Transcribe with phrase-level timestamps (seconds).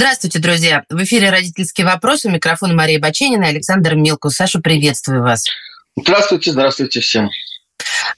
[0.00, 0.84] Здравствуйте, друзья.
[0.88, 2.24] В эфире «Родительский вопрос».
[2.24, 4.36] У микрофона Мария Баченина и Александр Милкус.
[4.36, 5.44] Саша, приветствую вас.
[5.94, 7.28] Здравствуйте, здравствуйте всем.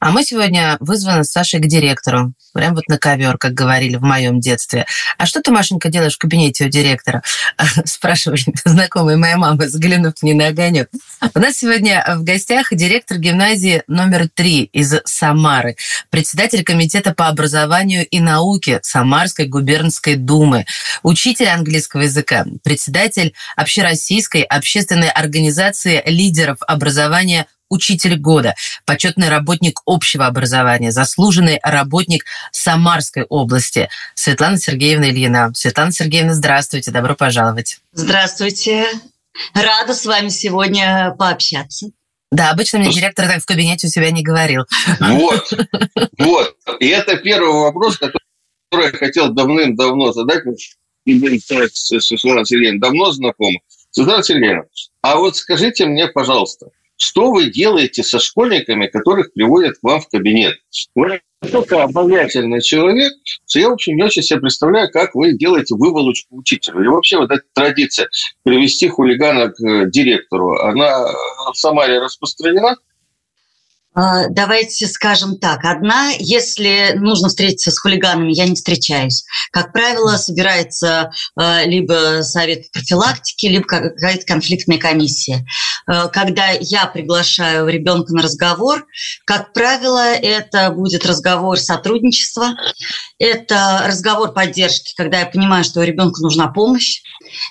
[0.00, 2.32] А мы сегодня вызваны с Сашей к директору.
[2.52, 4.86] Прям вот на ковер, как говорили в моем детстве.
[5.16, 7.22] А что ты, Машенька, делаешь в кабинете у директора?
[7.84, 10.88] Спрашивает знакомая моя мама, заглянув мне на огонек.
[11.34, 15.76] У нас сегодня в гостях директор гимназии номер три из Самары,
[16.10, 20.66] председатель комитета по образованию и науке Самарской губернской думы,
[21.02, 30.92] учитель английского языка, председатель общероссийской общественной организации лидеров образования учитель года, почетный работник общего образования,
[30.92, 35.52] заслуженный работник Самарской области Светлана Сергеевна Ильина.
[35.54, 37.80] Светлана Сергеевна, здравствуйте, добро пожаловать.
[37.92, 38.86] Здравствуйте.
[39.54, 41.90] Рада с вами сегодня пообщаться.
[42.30, 44.64] Да, обычно мне директор так в кабинете у себя не говорил.
[45.00, 45.52] Вот,
[46.18, 46.56] вот.
[46.80, 50.42] И это первый вопрос, который я хотел давным-давно задать.
[51.04, 53.58] Светлана Сергеевна давно знакома.
[53.90, 54.62] Светлана Сергеевна,
[55.02, 56.68] а вот скажите мне, пожалуйста,
[57.02, 60.54] что вы делаете со школьниками, которых приводят к вам в кабинет?
[60.94, 65.74] Вы настолько обаятельный человек, что я, в общем, не очень себе представляю, как вы делаете
[65.74, 66.80] выволочку учителю.
[66.80, 68.08] Или вообще вот эта традиция
[68.44, 71.06] привести хулигана к директору, она
[71.52, 72.76] в Самаре распространена?
[73.94, 75.64] А, давайте скажем так.
[75.64, 79.24] Одна, если нужно встретиться с хулиганами, я не встречаюсь.
[79.50, 85.44] Как правило, собирается а, либо совет профилактики, либо какая-то конфликтная комиссия.
[85.86, 88.86] А, когда я приглашаю ребенка на разговор,
[89.26, 92.54] как правило, это будет разговор сотрудничества,
[93.18, 97.02] это разговор поддержки, когда я понимаю, что ребенку нужна помощь,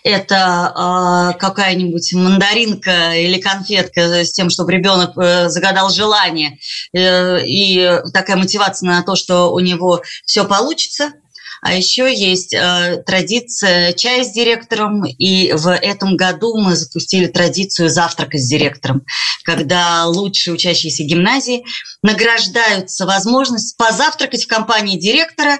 [0.04, 6.60] это какая-нибудь мандаринка или конфетка с тем, чтобы ребенок э, загадал желание, желание
[6.94, 11.14] э, и такая мотивация на то, что у него все получится.
[11.62, 17.88] А еще есть э, традиция чая с директором, и в этом году мы запустили традицию
[17.90, 19.06] завтрака с директором,
[19.44, 21.64] когда лучшие учащиеся гимназии
[22.02, 25.60] награждаются возможность позавтракать в компании директора,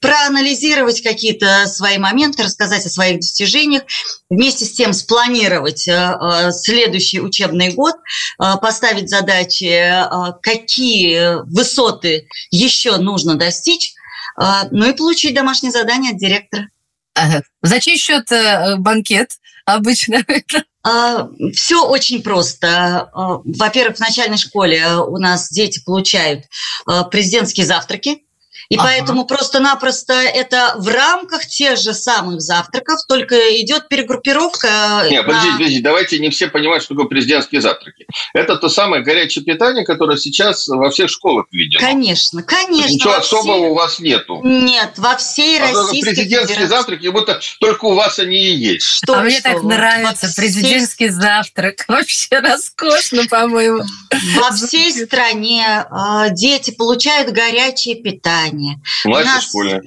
[0.00, 3.84] проанализировать какие-то свои моменты, рассказать о своих достижениях,
[4.28, 12.26] вместе с тем спланировать э, э следующий учебный год, э, поставить задачи, э, какие высоты
[12.50, 13.94] еще нужно достичь,
[14.70, 16.68] ну и получить домашнее задание от директора.
[17.14, 17.42] Ага.
[17.62, 19.32] За чей счет э, банкет
[19.64, 20.24] обычно?
[20.82, 23.10] А, Все очень просто.
[23.12, 26.46] А, во-первых, в начальной школе у нас дети получают
[27.10, 28.24] президентские завтраки.
[28.70, 28.84] И ага.
[28.84, 35.08] поэтому просто-напросто это в рамках тех же самых завтраков, только идет перегруппировка.
[35.10, 35.32] Нет, на...
[35.32, 38.06] подождите, подождите, давайте не все понимают, что такое президентские завтраки.
[38.32, 41.80] Это то самое горячее питание, которое сейчас во всех школах введено.
[41.80, 42.94] Конечно, конечно.
[42.94, 43.70] Ничего особого всей...
[43.70, 44.40] у вас нету.
[44.44, 46.66] Нет, во всей а Российской Президентские Федерации.
[46.68, 48.86] завтраки, как будто только у вас они и есть.
[48.86, 51.20] Что, а мне так нравится, во президентский всей...
[51.20, 51.84] завтрак.
[51.88, 53.82] Вообще роскошно, по-моему.
[54.36, 58.80] Во всей стране э, дети получают горячее питание питания.
[59.04, 59.82] У нас, школе.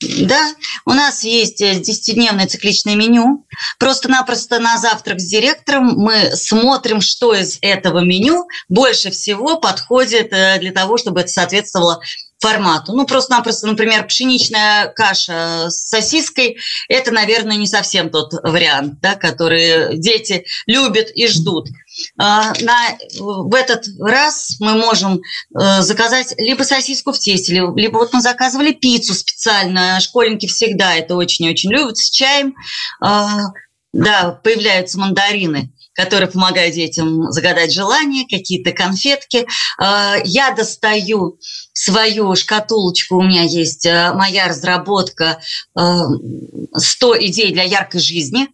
[0.00, 3.46] Да, у нас есть 10-дневное цикличное меню.
[3.78, 10.58] Просто-напросто на завтрак с директором мы смотрим, что из этого меню больше всего подходит э,
[10.60, 12.00] для того, чтобы это соответствовало
[12.42, 12.92] формату.
[12.92, 16.58] Ну, просто-напросто, например, пшеничная каша с сосиской–
[16.88, 21.68] это, наверное, не совсем тот вариант, да, который дети любят и ждут.
[22.18, 28.12] А, на, в этот раз мы можем э, заказать либо сосиску в тесте, либо, вот
[28.12, 30.00] мы заказывали пиццу специально.
[30.00, 32.54] Школьники всегда это очень-очень любят с чаем.
[33.00, 33.38] А,
[33.92, 39.46] да, появляются мандарины которые помогают детям загадать желания, какие-то конфетки.
[39.78, 41.38] А, я достаю
[41.72, 45.40] свою шкатулочку, у меня есть моя разработка
[45.76, 46.16] «100
[47.20, 48.48] идей для яркой жизни»,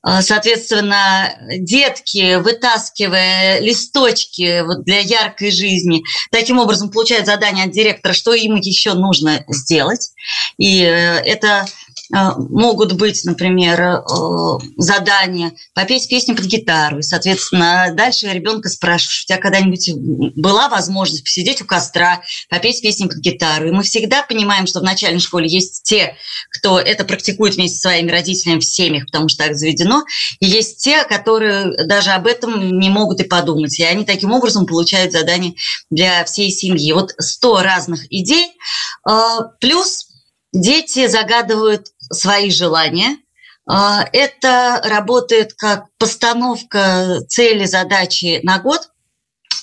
[0.00, 8.12] а, соответственно, детки, вытаскивая листочки вот для яркой жизни, таким образом получают задание от директора,
[8.12, 10.12] что им еще нужно сделать.
[10.56, 11.66] И э, это
[12.10, 14.02] могут быть, например,
[14.76, 16.98] задания попеть песню под гитару.
[17.00, 19.90] И, соответственно, дальше ребенка спрашиваешь, у тебя когда-нибудь
[20.36, 23.68] была возможность посидеть у костра, попеть песню под гитару?
[23.68, 26.16] И мы всегда понимаем, что в начальной школе есть те,
[26.50, 30.02] кто это практикует вместе со своими родителями в семьях, потому что так заведено,
[30.40, 33.78] и есть те, которые даже об этом не могут и подумать.
[33.78, 35.52] И они таким образом получают задания
[35.90, 36.92] для всей семьи.
[36.92, 38.46] Вот сто разных идей,
[39.60, 40.06] плюс
[40.54, 43.16] Дети загадывают свои желания.
[43.68, 48.88] А, это работает как постановка цели, задачи на год.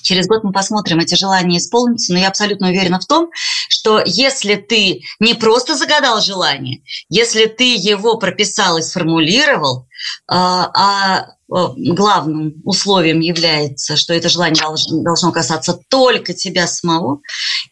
[0.06, 3.30] Через год мы посмотрим, эти желания исполнятся, но я абсолютно уверена в том,
[3.68, 9.88] что если ты не просто загадал желание, если ты его прописал и сформулировал,
[10.28, 14.60] а, а Э, главным условием является, что это желание
[15.04, 17.20] должно, касаться только тебя самого,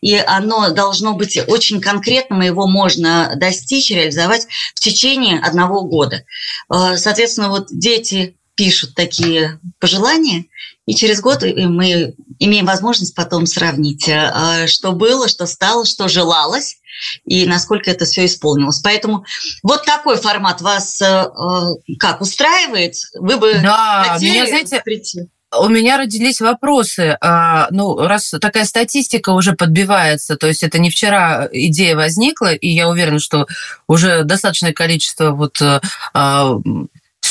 [0.01, 6.25] и оно должно быть очень конкретным, и его можно достичь, реализовать в течение одного года.
[6.73, 10.47] Э, соответственно, вот дети пишут такие пожелания,
[10.87, 16.77] и через год мы имеем возможность потом сравнить, э, что было, что стало, что желалось,
[17.25, 18.81] и насколько это все исполнилось.
[18.81, 19.25] Поэтому
[19.63, 22.95] вот такой формат вас э, э, как устраивает?
[23.15, 25.29] Вы бы да, хотели меня, знаете, прийти?
[25.57, 27.17] у меня родились вопросы.
[27.21, 32.69] А, ну, раз такая статистика уже подбивается, то есть это не вчера идея возникла, и
[32.69, 33.47] я уверена, что
[33.87, 36.59] уже достаточное количество вот а,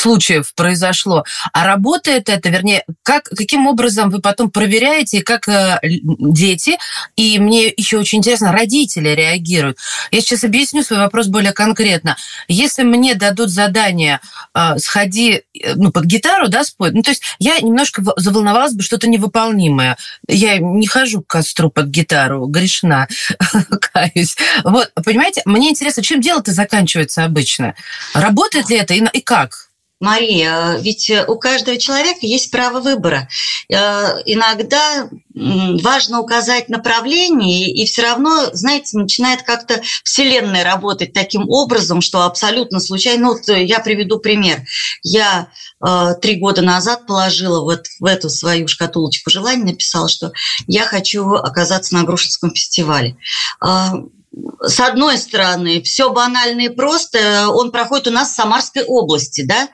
[0.04, 1.24] случаев произошло.
[1.54, 6.78] А работает это, вернее, как, каким образом вы потом проверяете, как э, дети,
[7.16, 9.78] и мне еще очень интересно, родители реагируют.
[10.12, 12.18] Я сейчас объясню свой вопрос более конкретно.
[12.50, 14.20] Если мне дадут задание
[14.54, 18.84] э, сходи э, ну, под гитару, да, спой, ну, то есть я немножко заволновалась бы,
[18.84, 19.98] что-то невыполнимое.
[20.28, 23.08] Я не хожу к костру под гитару, грешна,
[23.94, 24.36] каюсь.
[24.66, 27.76] Вот, понимаете, мне интересно, чем дело-то заканчивается обычно?
[28.14, 29.73] Работает ли это и, и как?
[30.04, 33.30] Мария, ведь у каждого человека есть право выбора.
[33.70, 42.02] Э, иногда важно указать направление, и все равно, знаете, начинает как-то Вселенная работать таким образом,
[42.02, 43.24] что абсолютно случайно.
[43.24, 44.64] Ну, вот я приведу пример.
[45.04, 45.48] Я
[45.82, 50.34] э, три года назад положила вот в эту свою шкатулочку желаний, написала, что
[50.68, 53.16] я хочу оказаться на Грушинском фестивале
[53.66, 53.68] э,
[54.62, 59.69] с одной стороны, все банально и просто, он проходит у нас в Самарской области, да,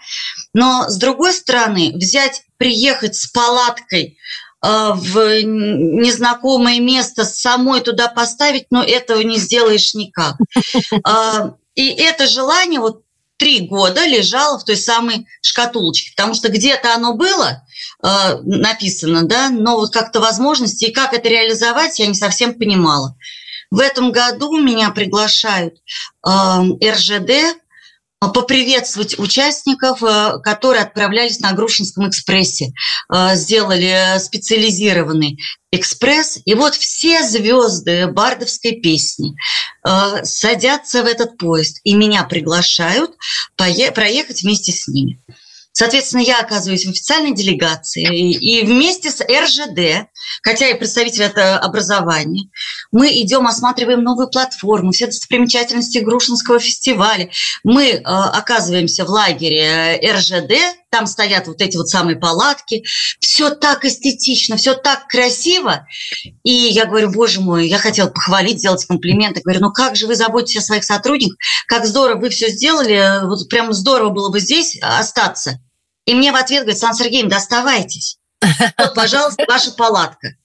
[0.53, 4.17] но с другой стороны, взять, приехать с палаткой
[4.63, 10.35] э, в незнакомое место, самой туда поставить, но этого не сделаешь никак.
[11.07, 13.03] Э, и это желание вот
[13.38, 17.63] три года лежало в той самой шкатулочке, потому что где-то оно было
[18.03, 18.07] э,
[18.44, 23.15] написано, да, но вот как-то возможности и как это реализовать я не совсем понимала.
[23.71, 27.54] В этом году меня приглашают э, РЖД э,
[28.19, 32.74] поприветствовать участников, э, которые отправлялись на Грушинском экспрессе.
[33.33, 35.38] Сделали специализированный
[35.71, 36.39] экспресс.
[36.45, 39.36] И вот все звезды бардовской песни
[40.24, 43.12] садятся в этот поезд, и меня приглашают
[43.56, 45.21] проехать вместе с ними.
[45.71, 50.10] Соответственно, я оказываюсь в официальной делегации, и вместе с РЖД,
[50.42, 52.50] хотя и представитель это образования,
[52.92, 57.30] мы идем, осматриваем новую платформу, все достопримечательности Грушинского фестиваля.
[57.64, 62.84] Мы э, оказываемся в лагере РЖД, там стоят вот эти вот самые палатки.
[63.20, 65.86] Все так эстетично, все так красиво.
[66.44, 69.42] И я говорю, боже мой, я хотела похвалить, сделать комплименты.
[69.42, 71.38] Говорю, ну как же вы заботитесь о своих сотрудниках?
[71.68, 73.26] Как здорово вы все сделали.
[73.26, 75.60] Вот прям здорово было бы здесь остаться.
[76.06, 78.19] И мне в ответ говорит, Сан Сергеевна, доставайтесь.
[78.78, 80.36] Вот, пожалуйста, ваша палатка.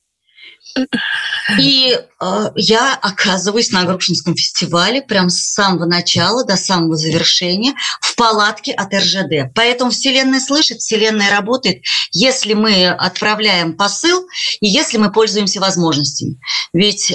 [1.58, 8.16] И э, я оказываюсь на Грушинском фестивале прям с самого начала до самого завершения в
[8.16, 9.52] палатке от РЖД.
[9.54, 11.82] Поэтому Вселенная слышит, Вселенная работает,
[12.12, 14.26] если мы отправляем посыл
[14.60, 16.40] и если мы пользуемся возможностями.
[16.72, 17.14] Ведь э,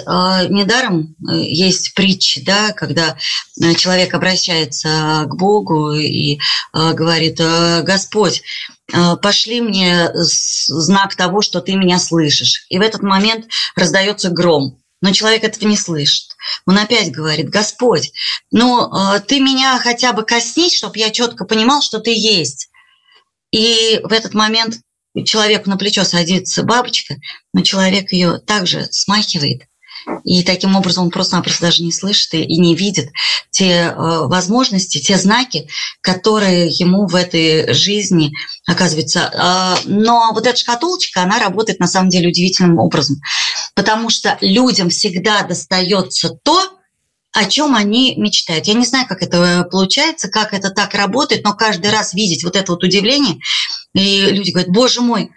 [0.49, 3.17] недаром э, есть притчи, да, когда
[3.61, 8.41] э, человек обращается к Богу и э, говорит, «Э, Господь,
[9.21, 12.65] пошли мне знак того, что ты меня слышишь.
[12.69, 14.79] И в этот момент раздается гром.
[15.01, 16.35] Но человек этого не слышит.
[16.65, 18.11] Он опять говорит, Господь,
[18.51, 22.69] ну э, ты меня хотя бы коснись, чтобы я четко понимал, что ты есть.
[23.51, 24.79] И в этот момент
[25.25, 27.15] человеку на плечо садится бабочка,
[27.53, 29.63] но человек ее также смахивает
[30.23, 33.11] и таким образом он просто-напросто даже не слышит и, не видит
[33.51, 35.67] те э, возможности, те знаки,
[36.01, 38.31] которые ему в этой жизни
[38.65, 39.31] оказываются.
[39.33, 43.17] Э, но вот эта шкатулочка, она работает на самом деле удивительным образом,
[43.75, 46.79] потому что людям всегда достается то,
[47.31, 48.65] о чем они мечтают.
[48.65, 52.55] Я не знаю, как это получается, как это так работает, но каждый раз видеть вот
[52.55, 53.39] это вот удивление,
[53.93, 55.31] и люди говорят, боже мой,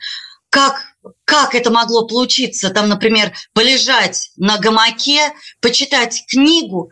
[0.52, 0.84] как,
[1.24, 2.68] как это могло получиться?
[2.68, 6.90] Там, например, полежать на гамаке, почитать книгу,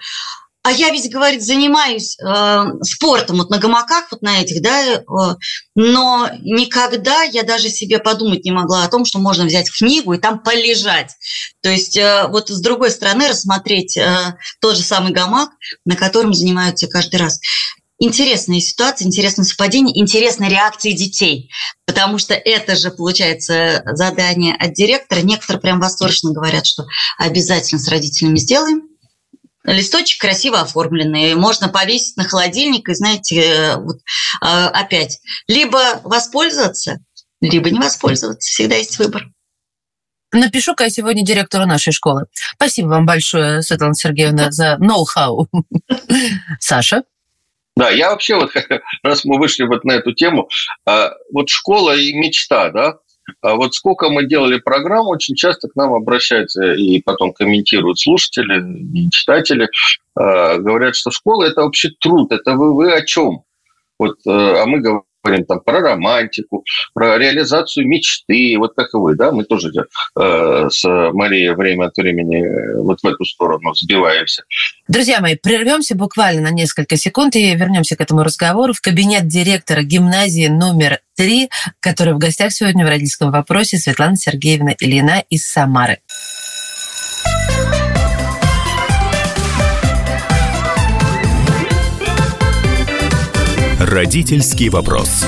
[0.63, 5.03] а я ведь, говорит, занимаюсь э, спортом вот на гамаках, вот на этих, да, э,
[5.75, 10.19] но никогда я даже себе подумать не могла о том, что можно взять книгу и
[10.19, 11.13] там полежать.
[11.63, 15.51] То есть э, вот с другой стороны рассмотреть э, тот же самый гамак,
[15.87, 17.41] на котором занимаются каждый раз.
[18.03, 21.51] Интересная ситуация, интересное совпадение, интересная реакция детей,
[21.85, 25.21] потому что это же, получается, задание от директора.
[25.21, 26.87] Некоторые прям восторженно говорят, что
[27.19, 28.89] обязательно с родителями сделаем,
[29.65, 33.99] листочек красиво оформленный, можно повесить на холодильник и, знаете, вот,
[34.41, 37.01] а, опять, либо воспользоваться,
[37.43, 38.49] либо не воспользоваться.
[38.49, 39.27] Всегда есть выбор.
[40.33, 42.25] Напишу-ка я сегодня директору нашей школы.
[42.55, 45.49] Спасибо вам большое, Светлана Сергеевна, за ноу-хау.
[46.61, 47.03] Саша?
[47.81, 48.53] Да, я вообще вот,
[49.03, 50.51] раз мы вышли вот на эту тему,
[50.85, 52.99] а, вот школа и мечта, да,
[53.41, 59.09] а вот сколько мы делали программ, очень часто к нам обращаются и потом комментируют слушатели
[59.09, 59.71] читатели,
[60.15, 63.45] а, говорят, что школа– это вообще труд, это вы, вы о чем?
[63.99, 69.17] Вот, э, а мы говорим, говорим там про романтику, про реализацию мечты, вот как вы,
[69.17, 74.45] да, мы тоже э, с Марией время от времени э, вот в эту сторону сбиваемся.
[74.89, 79.83] Друзья мои, прервемся буквально на несколько секунд и вернемся к этому разговору в кабинет директора
[79.83, 81.51] гимназии номер три,
[81.81, 85.99] который в гостях сегодня в родительском вопросе Светлана Сергеевна Ильина из Самары.
[93.91, 95.25] Родительский вопрос.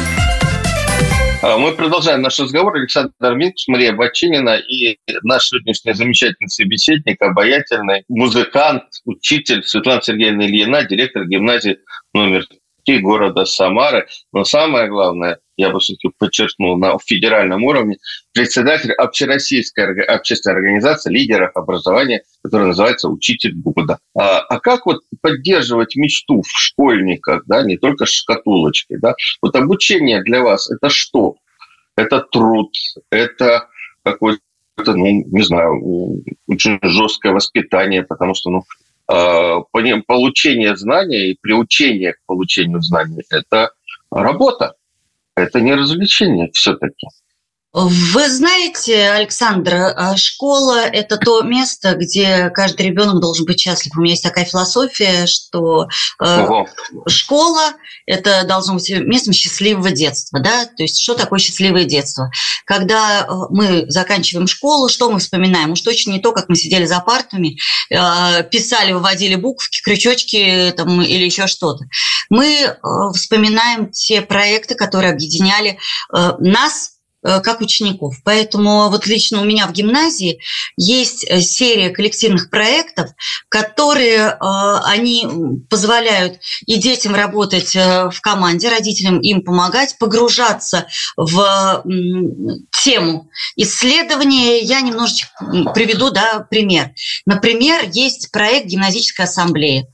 [1.42, 2.76] А, мы продолжаем наш разговор.
[2.76, 10.84] Александр Минкус, Мария Бочинина и наш сегодняшний замечательный собеседник, обаятельный музыкант, учитель Светлана Сергеевна Ильина,
[10.84, 11.78] директор гимназии
[12.14, 12.46] номер
[12.84, 14.06] три города Самары.
[14.32, 17.98] Но самое главное, я бы все-таки подчеркнул, на федеральном уровне,
[18.32, 23.98] председатель общероссийской общественной организации лидеров образования, которая называется «Учитель года».
[24.16, 29.14] А, а как вот поддерживать мечту в школьниках, да, не только шкатулочкой, да?
[29.40, 31.36] Вот обучение для вас– это что?
[31.96, 32.72] Это труд,
[33.10, 33.68] это
[34.02, 34.40] какой-то
[34.76, 38.62] это, ну, не знаю, очень жесткое воспитание, потому что, ну,
[40.02, 43.70] получение знания и приучение к получению знаний– это
[44.10, 44.74] работа,
[45.36, 47.08] это не развлечение все-таки.
[47.74, 53.96] Вы знаете, Александр, а школа– это то место, где каждый ребенок должен быть счастлив.
[53.96, 55.88] У меня есть такая философия, что
[56.22, 56.48] э,
[57.06, 57.72] школа–
[58.06, 60.38] это должно быть местом счастливого детства.
[60.40, 60.66] Да?
[60.66, 62.30] То есть что такое счастливое детство?
[62.66, 65.70] Когда э, мы заканчиваем школу, что мы вспоминаем?
[65.72, 67.56] Уж точно не то, как мы сидели за партами,
[67.88, 71.86] э, писали, выводили буковки, крючочки там, или еще что-то.
[72.28, 72.76] Мы
[73.14, 75.78] вспоминаем те проекты, которые объединяли
[76.10, 78.16] нас Э, как учеников.
[78.24, 80.40] Поэтому вот лично у меня в гимназии
[80.76, 83.10] есть э, серия коллективных проектов,
[83.48, 85.28] которые э, они
[85.70, 90.86] позволяют и детям работать в команде, родителям им помогать, погружаться
[91.16, 91.84] в
[92.82, 94.60] тему исследования.
[94.60, 95.28] Я немножечко
[95.74, 96.90] приведу да, пример.
[97.26, 99.86] Например, есть проект «Гимназическая ассамблея».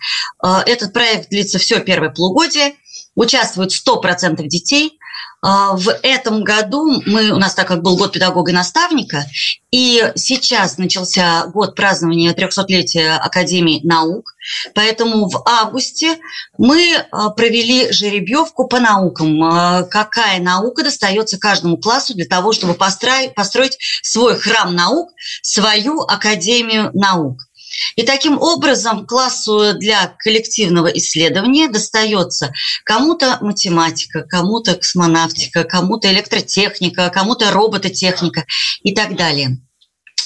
[0.43, 2.75] Этот проект длится все первое полугодие.
[3.15, 4.98] Участвуют 100% детей.
[5.41, 9.25] А, в этом году мы, у нас так как был год педагога и наставника,
[9.71, 14.35] и сейчас начался год празднования 300-летия Академии наук,
[14.75, 16.19] поэтому в августе
[16.57, 19.43] мы а, провели жеребьевку по наукам.
[19.45, 25.11] А, какая наука достается каждому классу для того, чтобы построить, построить свой храм наук,
[25.43, 27.48] свою Академию наук.
[27.97, 32.53] И таким образом классу для коллективного исследования достается
[32.85, 38.45] кому-то математика, кому-то космонавтика, кому-то электротехника, кому-то робототехника
[38.83, 39.59] и так далее.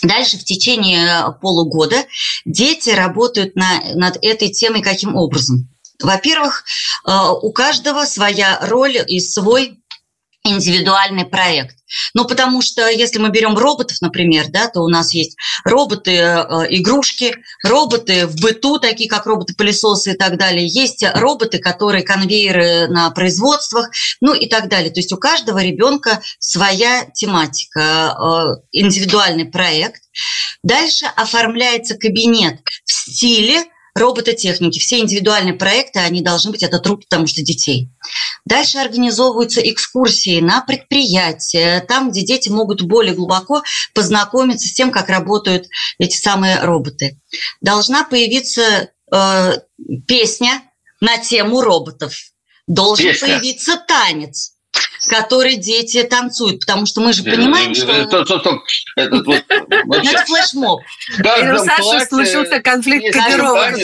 [0.02, 2.04] Дальше в течение полугода
[2.44, 5.68] дети работают на, над этой темой каким образом?
[6.02, 6.64] Во-первых,
[7.06, 7.10] э,
[7.42, 9.81] у каждого своя роль и свой
[10.44, 11.76] индивидуальный проект.
[12.14, 17.68] Ну, потому что если мы берем роботов, например, да, то у нас есть роботы-игрушки, э,
[17.68, 20.66] роботы в быту, такие как роботы-пылесосы и так далее.
[20.66, 24.90] Есть роботы, которые конвейеры на производствах, ну и так далее.
[24.90, 30.02] То есть у каждого ребенка своя тематика, э, индивидуальный проект.
[30.62, 37.26] Дальше оформляется кабинет в стиле робототехники, все индивидуальные проекты, они должны быть, это труд, потому
[37.26, 37.90] что детей.
[38.44, 43.62] Дальше организовываются экскурсии на предприятия, там, где дети могут более глубоко
[43.94, 45.66] познакомиться с тем, как работают
[45.98, 47.20] эти самые роботы.
[47.60, 49.52] Должна появиться э,
[50.06, 50.62] песня
[51.00, 52.14] на тему роботов.
[52.66, 53.28] Должен Песня.
[53.28, 54.51] появиться танец
[55.08, 58.04] который дети танцуют, потому что мы же понимаем, что...
[58.06, 58.60] Стоп, стоп, стоп.
[58.96, 60.80] Это, вот, это флешмоб.
[61.18, 63.74] У Саши случился конфликт кодировок.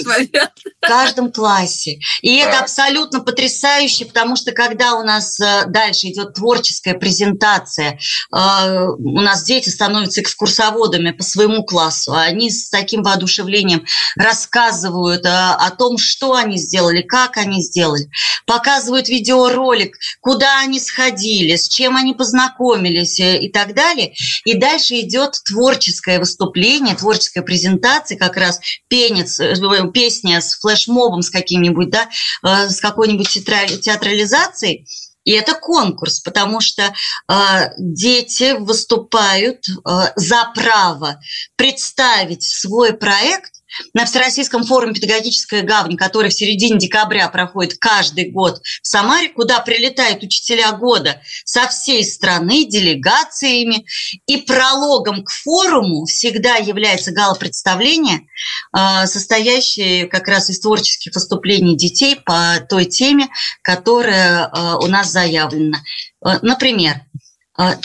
[0.80, 1.98] В каждом классе.
[2.22, 7.98] И это абсолютно потрясающе, потому что когда у нас э, дальше идет творческая презентация,
[8.32, 13.84] э, у нас дети становятся экскурсоводами по своему классу, они с таким воодушевлением
[14.16, 18.08] рассказывают э, о том, что они сделали, как они сделали,
[18.46, 24.14] показывают видеоролик, куда они сходили, ходили, с чем они познакомились э, и так далее.
[24.44, 29.54] И дальше идет творческое выступление, творческая презентация, как раз пенец, э,
[29.92, 32.08] песня с флешмобом, с каким-нибудь, да,
[32.44, 34.86] э, с какой-нибудь театрализацией.
[35.24, 37.34] И это конкурс, потому что э,
[37.78, 41.20] дети выступают э, за право
[41.56, 43.52] представить свой проект
[43.94, 49.60] на Всероссийском форуме «Педагогическая гавань», который в середине декабря проходит каждый год в Самаре, куда
[49.60, 53.86] прилетают учителя года со всей страны, делегациями.
[54.26, 58.26] И прологом к форуму всегда является гала-представление,
[58.72, 63.28] а, состоящее как раз из творческих выступлений детей по той теме,
[63.62, 65.78] которая а, у нас заявлена.
[66.20, 67.02] А, например,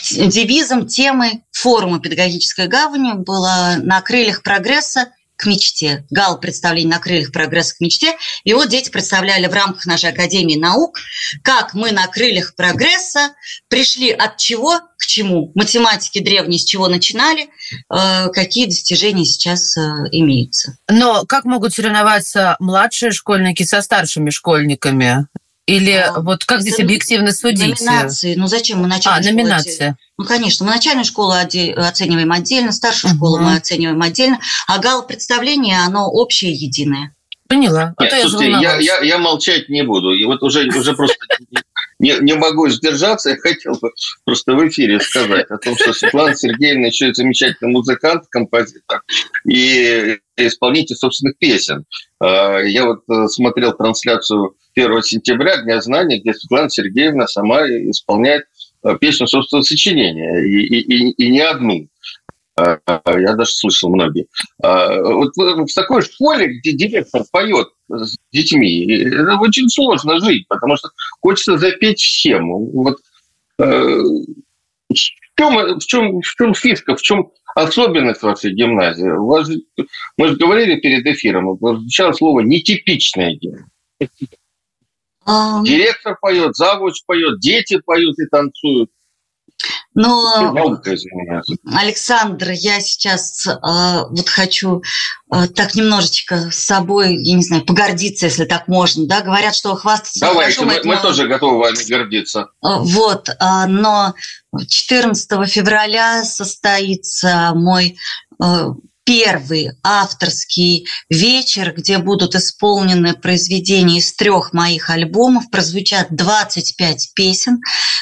[0.08, 5.08] девизом темы форума «Педагогической гавани» было «На крыльях прогресса
[5.46, 6.06] мечте.
[6.10, 8.16] Гал представление на крыльях прогресса к мечте.
[8.44, 11.00] И вот дети представляли в рамках нашей Академии наук,
[11.44, 13.34] как мы на крыльях прогресса
[13.68, 15.52] пришли от чего к чему.
[15.56, 17.50] Математики древние с чего начинали,
[17.90, 19.82] э, какие достижения сейчас э,
[20.12, 20.78] имеются.
[20.90, 25.28] Но как могут соревноваться младшие школьники со старшими школьниками?
[25.66, 27.80] Или а, вот как здесь объективно судить?
[27.80, 28.36] Номинации.
[28.36, 29.98] Ну зачем мы начальную А, номинация.
[30.18, 33.18] Ну, конечно, мы начальную школу оцениваем отдельно, старшую угу.
[33.18, 37.16] школу мы оцениваем отдельно, а гал-представление, оно общее, единое.
[37.48, 37.94] Поняла.
[37.98, 40.14] А Нет, а слушайте, я, я, я молчать не буду.
[40.14, 41.18] И вот уже, уже просто
[42.00, 43.30] не, не могу сдержаться.
[43.30, 43.92] Я хотел бы
[44.26, 49.02] просто в эфире сказать о том, что Светлана Сергеевна еще и замечательный музыкант, композитор
[49.46, 51.86] и исполнитель собственных песен.
[52.20, 58.46] А, я вот э, смотрел трансляцию 1 сентября, Дня знаний, где Светлана Сергеевна сама исполняет
[58.84, 61.88] э, песню собственного сочинения, и, и, и не одну.
[62.56, 64.28] А, я даже слышал многие.
[64.62, 70.78] А, вот в такой школе, где директор поет с детьми, это очень сложно жить, потому
[70.78, 70.90] что
[71.22, 72.50] хочется запеть всем.
[72.50, 72.98] Вот
[73.60, 74.02] э,
[74.90, 74.96] в
[75.36, 79.10] чем, в чем, в чем фишка, в чем особенность вашей гимназии?
[79.10, 79.50] У вас,
[80.18, 83.68] мы же говорили перед эфиром, звучало слово «нетипичная гимназия».
[85.64, 88.90] Директор поет, завуч поет, дети поют и танцуют.
[89.96, 90.56] Но,
[91.72, 94.82] Александр, я сейчас э, вот хочу
[95.32, 99.76] э, так немножечко с собой, я не знаю, погордиться, если так можно, да, говорят, что
[99.76, 100.20] хвастаться...
[100.20, 102.50] Давайте, мы, мы тоже готовы вами гордиться.
[102.64, 103.34] Э, вот, э,
[103.68, 104.16] но
[104.68, 107.98] 14 февраля состоится мой
[108.44, 108.66] э,
[109.06, 117.60] первый авторский вечер, где будут исполнены произведения из трех моих альбомов, прозвучат 25 песен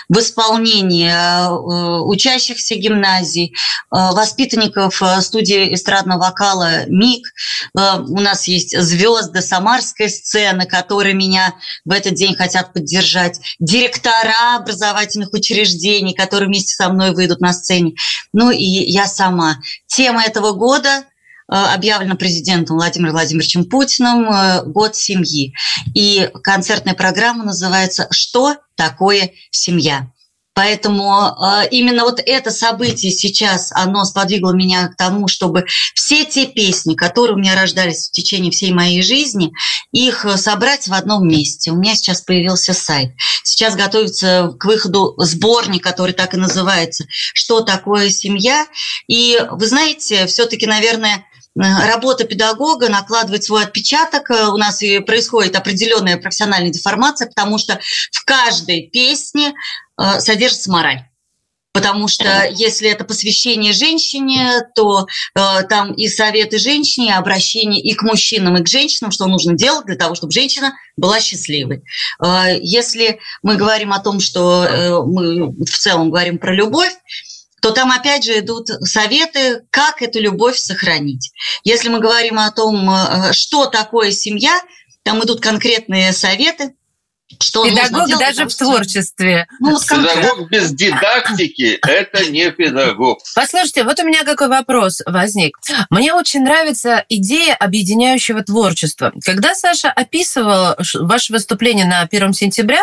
[0.09, 3.51] в исполнении э, учащихся гимназий, э,
[3.89, 7.27] воспитанников э, студии эстрадного вокала МИГ.
[7.73, 15.33] У нас есть звезды самарской сцены, которые меня в этот день хотят поддержать, директора образовательных
[15.33, 17.93] учреждений, которые вместе со мной выйдут на сцене,
[18.33, 19.57] ну и я сама.
[19.93, 21.03] Тема этого года
[21.47, 25.53] объявлена президентом Владимиром Владимировичем Путиным «Год семьи».
[25.93, 30.09] И концертная программа называется «Что такое семья?».
[30.61, 36.45] Поэтому э, именно вот это событие сейчас, оно сподвигло меня к тому, чтобы все те
[36.45, 39.53] песни, которые у меня рождались в течение всей моей жизни,
[39.91, 41.71] их собрать в одном месте.
[41.71, 43.09] У меня сейчас появился сайт.
[43.43, 48.67] Сейчас готовится к выходу сборник, который так и называется «Что такое семья?».
[49.07, 51.25] И вы знаете, все-таки, наверное,
[51.57, 54.29] Э, работа педагога накладывает свой отпечаток.
[54.29, 57.79] Э, у нас и происходит определенная профессиональная деформация, потому что
[58.11, 59.53] в каждой песне э,
[60.19, 61.05] содержится мораль.
[61.73, 67.93] Потому что если это посвящение женщине, то э, там и советы женщине, и обращение и
[67.93, 71.83] к мужчинам, и к женщинам, что нужно делать для того, чтобы женщина была счастливой.
[72.21, 76.93] Э, если мы говорим о том, что э, мы в целом говорим про любовь,
[77.61, 81.31] то там опять же идут советы, как эту любовь сохранить.
[81.63, 84.59] Если мы говорим о том, э, что такое семья,
[85.03, 86.73] там идут конкретные советы,
[87.39, 89.47] что Педагог нужно даже в творчестве.
[89.59, 93.19] Ну, вот педагог без дидактики– это не педагог.
[93.35, 95.57] Послушайте, вот у меня какой вопрос возник.
[95.89, 99.11] Мне очень нравится идея объединяющего творчества.
[99.23, 102.81] Когда Саша описывал ваше выступление на 1 сентября,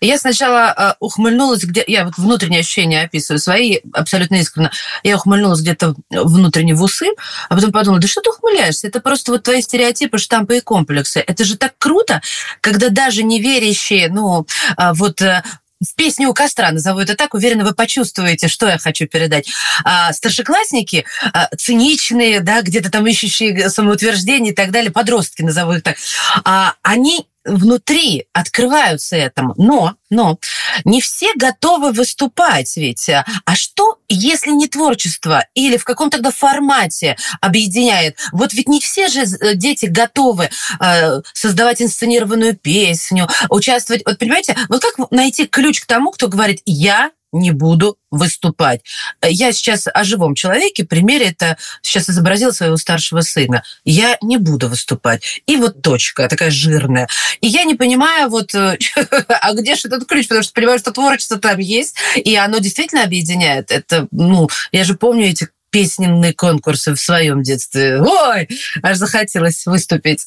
[0.00, 4.70] я сначала э, ухмыльнулась, где я вот внутренние ощущения описываю, свои абсолютно искренне.
[5.02, 7.06] Я ухмыльнулась где-то внутренне в усы,
[7.48, 8.88] а потом подумала, да что ты ухмыляешься?
[8.88, 11.20] Это просто вот твои стереотипы, штампы и комплексы.
[11.20, 12.20] Это же так круто,
[12.60, 15.42] когда даже не верящие ведущие, ну, а, вот э,
[15.80, 19.48] в песне у костра, назову это так, уверенно, вы почувствуете, что я хочу передать.
[19.84, 25.82] А старшеклассники, а, циничные, да, где-то там ищущие самоутверждение и так далее, подростки, назову их
[25.82, 25.96] так,
[26.44, 29.54] а, они внутри открываются этому.
[29.56, 30.38] Но, но
[30.84, 33.08] не все готовы выступать ведь.
[33.08, 38.18] А что, если не творчество или в каком тогда формате объединяет?
[38.32, 44.02] Вот ведь не все же э, дети готовы э, создавать инсценированную песню, участвовать.
[44.04, 48.80] Вот понимаете, вот как найти ключ к тому, кто говорит, я не буду выступать.
[49.22, 53.62] Я сейчас о живом человеке, примере это сейчас изобразил своего старшего сына.
[53.84, 55.42] Я не буду выступать.
[55.46, 57.08] И вот точка такая жирная.
[57.40, 58.78] И я не понимаю, вот, э,
[59.28, 60.26] а где же этот ключ?
[60.26, 63.70] Потому что понимаю, что творчество там есть, и оно действительно объединяет.
[63.70, 68.00] Это, ну, я же помню эти песенные конкурсы в своем детстве.
[68.00, 68.48] Ой,
[68.82, 70.24] аж захотелось выступить.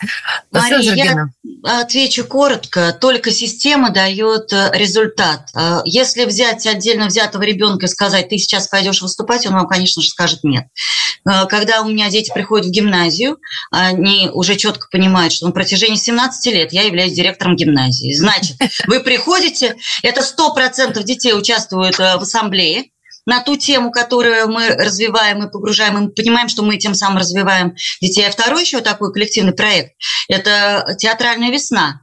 [0.52, 1.30] Мария, я
[1.64, 2.94] отвечу коротко.
[3.00, 5.50] Только система дает э, результат.
[5.56, 10.02] Э, если взять отдельно взятого ребенка и сказать, ты сейчас пойдешь выступать, он вам, конечно
[10.02, 10.66] же, скажет нет.
[11.30, 13.38] Э, когда у меня дети приходят в гимназию,
[13.72, 18.14] они уже четко понимают, что на протяжении 17 лет я являюсь директором гимназии.
[18.14, 22.86] Значит, вы приходите, это 100% детей участвуют в ассамблее,
[23.26, 27.18] на ту тему, которую мы развиваем и погружаем, и мы понимаем, что мы тем самым
[27.18, 28.28] развиваем детей.
[28.28, 29.94] А второй еще такой коллективный проект–
[30.28, 32.02] это «Театральная весна».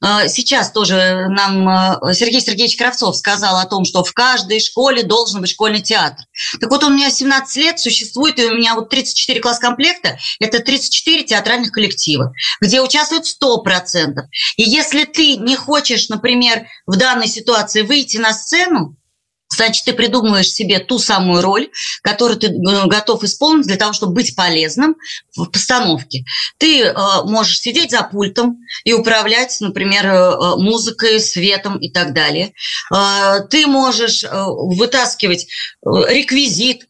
[0.00, 5.02] А, сейчас тоже нам а, Сергей Сергеевич Кравцов сказал о том, что в каждой школе
[5.02, 6.24] должен быть школьный театр.
[6.60, 10.60] Так вот, у меня 17 лет существует, и у меня вот 34 класс комплекта, это
[10.60, 14.14] 34 театральных коллектива, где участвуют 100%.
[14.56, 18.97] И если ты не хочешь, например, в данной ситуации выйти на сцену,
[19.50, 21.70] Значит, ты придумываешь себе ту самую роль,
[22.02, 24.96] которую ты э, готов исполнить для того, чтобы быть полезным
[25.34, 26.24] в постановке.
[26.58, 32.52] Ты э, можешь сидеть за пультом и управлять, например, э, музыкой, светом и так далее.
[32.94, 36.87] Э, ты можешь э, вытаскивать э, реквизит,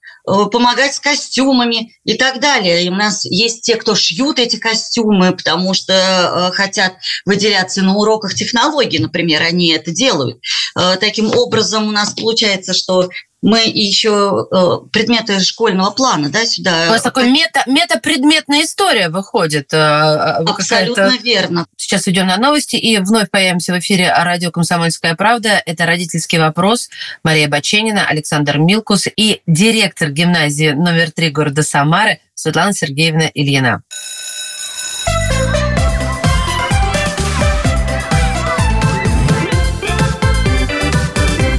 [0.50, 2.84] помогать с костюмами и так далее.
[2.84, 7.94] И у нас есть те, кто шьют эти костюмы, потому что э, хотят выделяться на
[7.94, 10.38] уроках технологий, например, они это делают.
[10.76, 13.08] Э, таким образом у нас получается, что
[13.40, 16.86] мы еще э, предметы школьного плана, да, сюда.
[16.88, 19.72] У вас такой мета, метапредметная история выходит.
[19.72, 21.66] Э, Абсолютно верно.
[21.76, 25.62] Сейчас идем на новости и вновь появимся в эфире радио «Комсомольская правда».
[25.64, 26.88] Это «Родительский вопрос».
[27.22, 33.82] Мария Баченина, Александр Милкус и директор гимназии номер три города Самары Светлана Сергеевна Ильина.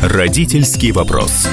[0.01, 1.47] Родительский вопрос.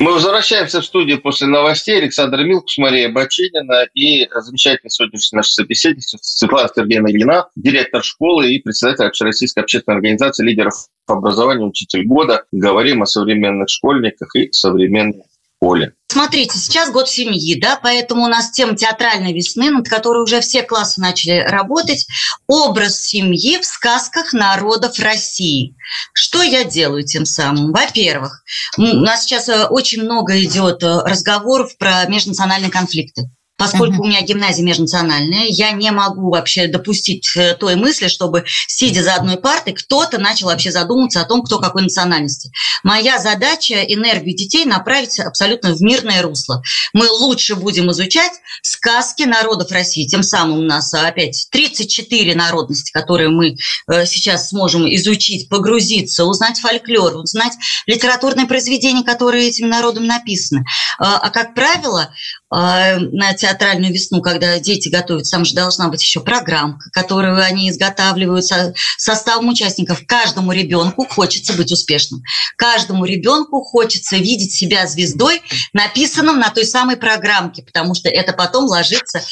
[0.00, 1.98] Мы возвращаемся в студию после новостей.
[1.98, 8.62] Александр Милкус, Мария Баченина и замечательный сегодняшний наш собеседник Светлана Сергеевна Ильина, директор школы и
[8.62, 10.72] председатель Общероссийской общественной организации лидеров
[11.06, 12.44] образования «Учитель года».
[12.50, 15.24] Говорим о современных школьниках и современной
[15.60, 15.92] школе.
[16.08, 20.62] Смотрите, сейчас год семьи, да, поэтому у нас тема театральной весны, над которой уже все
[20.62, 22.06] классы начали работать.
[22.48, 25.76] Образ семьи в сказках народов России.
[26.12, 27.72] Что я делаю тем самым?
[27.72, 28.42] Во-первых,
[28.76, 33.30] у нас сейчас э, очень много идет э, разговоров про межнациональные конфликты.
[33.60, 34.06] Поскольку uh-huh.
[34.06, 39.16] у меня гимназия межнациональная, я не могу вообще допустить э, той мысли, чтобы, сидя за
[39.16, 42.50] одной партой, кто-то начал вообще задумываться о том, кто какой национальности.
[42.84, 46.62] Моя задача энергию детей направить абсолютно в мирное русло.
[46.94, 50.06] Мы лучше будем изучать сказки народов России.
[50.06, 53.58] Тем самым у нас опять 34 народности, которые мы
[53.90, 57.52] э, сейчас сможем изучить, погрузиться, узнать фольклор, узнать
[57.84, 60.64] литературные произведения, которые этим народом написаны.
[60.98, 62.14] А, а как правило,
[62.50, 68.44] на театральную весну, когда дети готовятся, там же должна быть еще программка, которую они изготавливают
[68.44, 70.02] со составом участников.
[70.06, 72.22] Каждому ребенку хочется быть успешным.
[72.56, 78.64] Каждому ребенку хочется видеть себя звездой, написанным на той самой программке, потому что это потом
[78.64, 79.22] ложится э,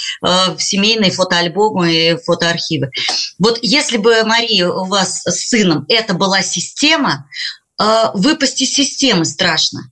[0.56, 2.90] в семейные фотоальбомы и фотоархивы.
[3.38, 7.26] Вот если бы, Мария, у вас с сыном это была система,
[7.80, 9.90] э, выпасть из системы страшно.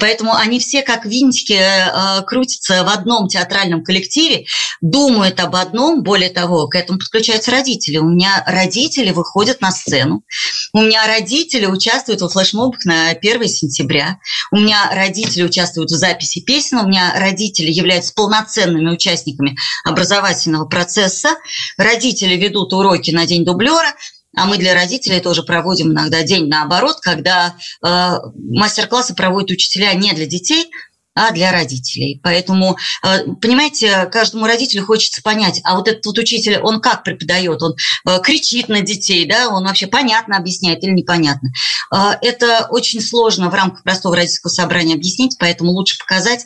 [0.00, 4.46] Поэтому они все как винтики э, крутятся в одном театральном коллективе,
[4.80, 6.02] думают об одном.
[6.02, 7.98] Более того, к этому подключаются родители.
[7.98, 10.24] У меня родители выходят на сцену.
[10.72, 14.18] У меня родители участвуют во флешмобах на 1 сентября.
[14.50, 16.78] У меня родители участвуют в записи песен.
[16.78, 21.36] У меня родители являются полноценными участниками образовательного процесса.
[21.76, 23.94] Родители ведут уроки на День дублера.
[24.36, 30.12] А мы для родителей тоже проводим иногда день наоборот, когда э, мастер-классы проводят учителя не
[30.12, 30.70] для детей,
[31.18, 32.20] а для родителей.
[32.22, 37.60] Поэтому, э, понимаете, каждому родителю хочется понять, а вот этот вот учитель, он как преподает?
[37.62, 37.74] Он
[38.06, 41.50] э, кричит на детей, да, он вообще понятно объясняет или непонятно?
[41.92, 46.44] Э, это очень сложно в рамках простого родительского собрания объяснить, поэтому лучше показать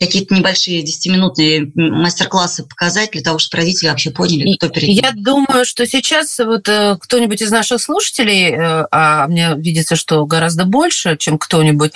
[0.00, 5.00] какие-то небольшие 10-минутные мастер-классы показать для того, чтобы родители вообще поняли, кто перед ним.
[5.02, 10.24] Я думаю, что сейчас вот э, кто-нибудь из наших слушателей, э, а мне видится, что
[10.24, 11.92] гораздо больше, чем кто-нибудь,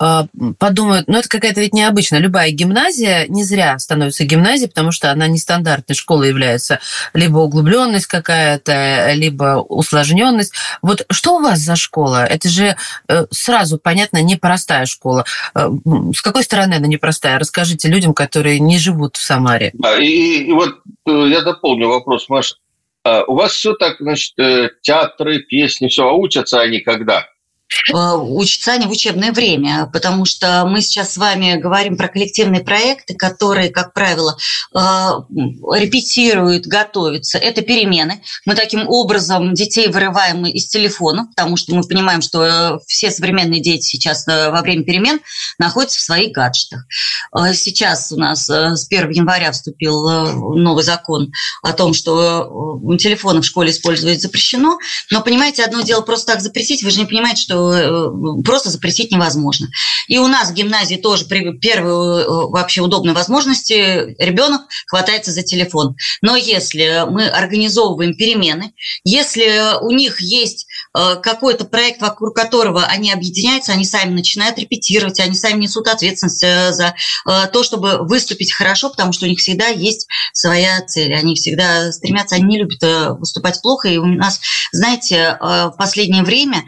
[0.00, 0.22] э,
[0.58, 2.18] подумают, ну это какая-то ведь необычная.
[2.18, 6.80] Любая гимназия не зря становится гимназией, потому что она нестандартной школой является.
[7.12, 10.54] Либо углубленность какая-то, либо усложненность.
[10.82, 12.24] Вот что у вас за школа?
[12.24, 12.76] Это же
[13.30, 15.24] сразу, понятно, непростая школа.
[15.54, 17.43] С какой стороны она непростая?
[17.44, 19.70] Расскажите людям, которые не живут в Самаре.
[20.00, 20.76] И, и вот
[21.06, 22.54] э, я дополню вопрос, Маша.
[23.04, 27.26] А у вас все так, значит, э, театры, песни, все, а учатся они когда?
[27.92, 32.62] Э, учатся они в учебное время, потому что мы сейчас с вами говорим про коллективные
[32.62, 34.36] проекты, которые, как правило,
[34.74, 37.38] э, репетируют, готовятся.
[37.38, 38.22] Это перемены.
[38.46, 43.60] Мы таким образом детей вырываем из телефона, потому что мы понимаем, что э, все современные
[43.60, 45.20] дети сейчас во время перемен
[45.58, 46.84] находятся в своих гаджетах.
[47.52, 53.70] Сейчас у нас с 1 января вступил новый закон о том, что телефоны в школе
[53.70, 54.78] использовать запрещено.
[55.10, 59.10] Но, понимаете, одно дело просто так запретить, вы же не понимаете, что Э, просто запретить
[59.12, 59.68] невозможно.
[60.08, 65.42] И у нас в гимназии тоже при первой э, вообще удобной возможности ребенок хватается за
[65.42, 65.96] телефон.
[66.20, 68.72] Но если мы организовываем перемены,
[69.04, 75.20] если у них есть э, какой-то проект, вокруг которого они объединяются, они сами начинают репетировать,
[75.20, 80.06] они сами несут ответственность за то, чтобы выступить хорошо, потому что у них всегда есть
[80.32, 81.14] своя цель.
[81.14, 83.88] Они всегда стремятся, они не любят выступать плохо.
[83.88, 84.40] И у нас,
[84.72, 86.64] знаете, в последнее время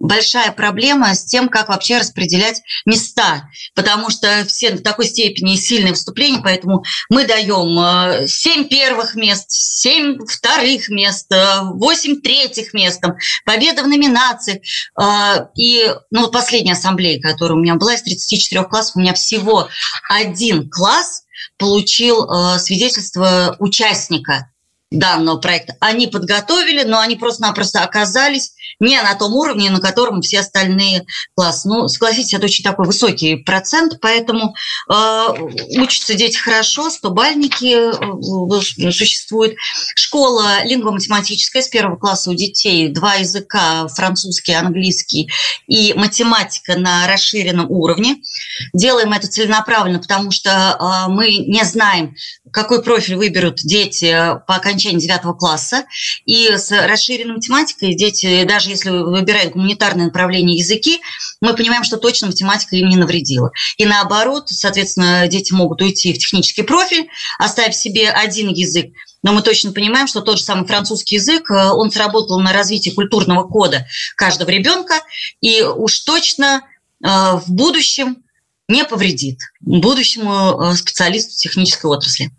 [0.00, 5.90] большая проблема с тем, как вообще распределять места, потому что все в такой степени сильные
[5.90, 13.02] выступления, поэтому мы даем 7 э, первых мест, 7 вторых мест, 8 э, третьих мест,
[13.44, 14.58] победа в номинациях.
[15.00, 19.68] Э, и ну, последняя ассамблея, которая у меня была из 34 классов, у меня всего
[20.08, 21.24] один класс
[21.58, 24.50] получил свидетельство участника
[24.90, 25.76] данного проекта.
[25.80, 31.04] Они подготовили, но они просто-напросто оказались не на том уровне, на котором все остальные
[31.36, 31.68] классы.
[31.68, 34.54] Ну, согласитесь, это очень такой высокий процент, поэтому
[34.90, 35.26] э,
[35.78, 39.54] учатся дети хорошо, стобальники э, существуют.
[39.94, 45.30] Школа лингво-математическая с первого класса у детей, два языка, французский, английский
[45.68, 48.16] и математика на расширенном уровне.
[48.72, 52.16] Делаем это целенаправленно, потому что э, мы не знаем,
[52.50, 54.10] какой профиль выберут дети
[54.48, 55.84] по окончании девятого класса.
[56.24, 61.00] И с расширенной математикой дети, даже если выбирают гуманитарное направление языки,
[61.40, 63.50] мы понимаем, что точно математика им не навредила.
[63.76, 69.42] И наоборот, соответственно, дети могут уйти в технический профиль, оставив себе один язык, но мы
[69.42, 73.86] точно понимаем, что тот же самый французский язык, э, он сработал на развитие культурного кода
[74.16, 74.94] каждого ребенка,
[75.40, 78.18] и уж точно э, в будущем
[78.68, 82.30] не повредит будущему э, специалисту технической отрасли.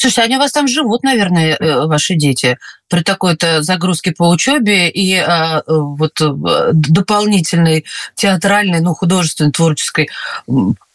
[0.00, 2.56] Слушай, они у вас там живут, наверное, э, ваши дети,
[2.88, 10.08] при такой-то загрузке по учебе и а, вот э, дополнительной театральной, ну, художественной, творческой.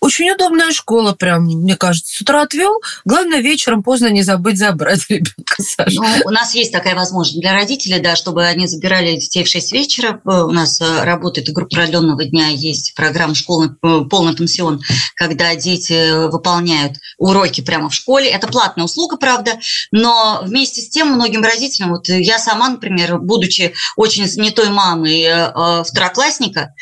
[0.04, 2.14] Очень удобная школа, прям, мне кажется.
[2.14, 2.82] С утра отвел.
[3.06, 5.96] Главное, вечером поздно не забыть забрать ребенка, Саша.
[5.96, 9.72] Ну, у нас есть такая возможность для родителей, да, чтобы они забирали детей в 6
[9.72, 10.20] вечера.
[10.26, 13.78] У нас работает группа продленного дня, есть программа школы
[14.10, 14.82] полный пансион,
[15.16, 18.28] когда дети выполняют уроки прямо в школе.
[18.30, 19.54] Это платная услуга, правда,
[19.94, 25.84] но вместе с тем многим родителям, вот я сама, например, будучи очень занятой мамой э,
[25.84, 26.74] второклассника,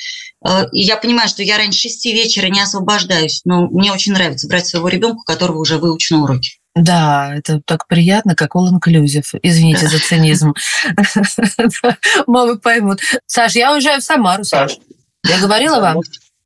[0.46, 4.68] э, я понимаю, что я раньше шести вечера не освобождаюсь, но мне очень нравится брать
[4.68, 6.62] своего ребенка, у которого уже выучены уроки.
[6.74, 9.40] Да, это так приятно, как all inclusive.
[9.44, 10.54] Извините за цинизм.
[12.28, 13.00] Мамы поймут.
[13.26, 14.78] Саш, я уезжаю в Самару, Саш.
[15.28, 15.98] Я говорила вам?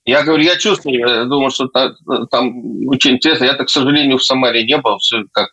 [0.06, 1.94] Я говорю, я чувствую, я думаю, что там,
[2.30, 3.46] там очень интересно.
[3.46, 4.98] Я, так, к сожалению, в Самаре не был.
[5.00, 5.50] Все как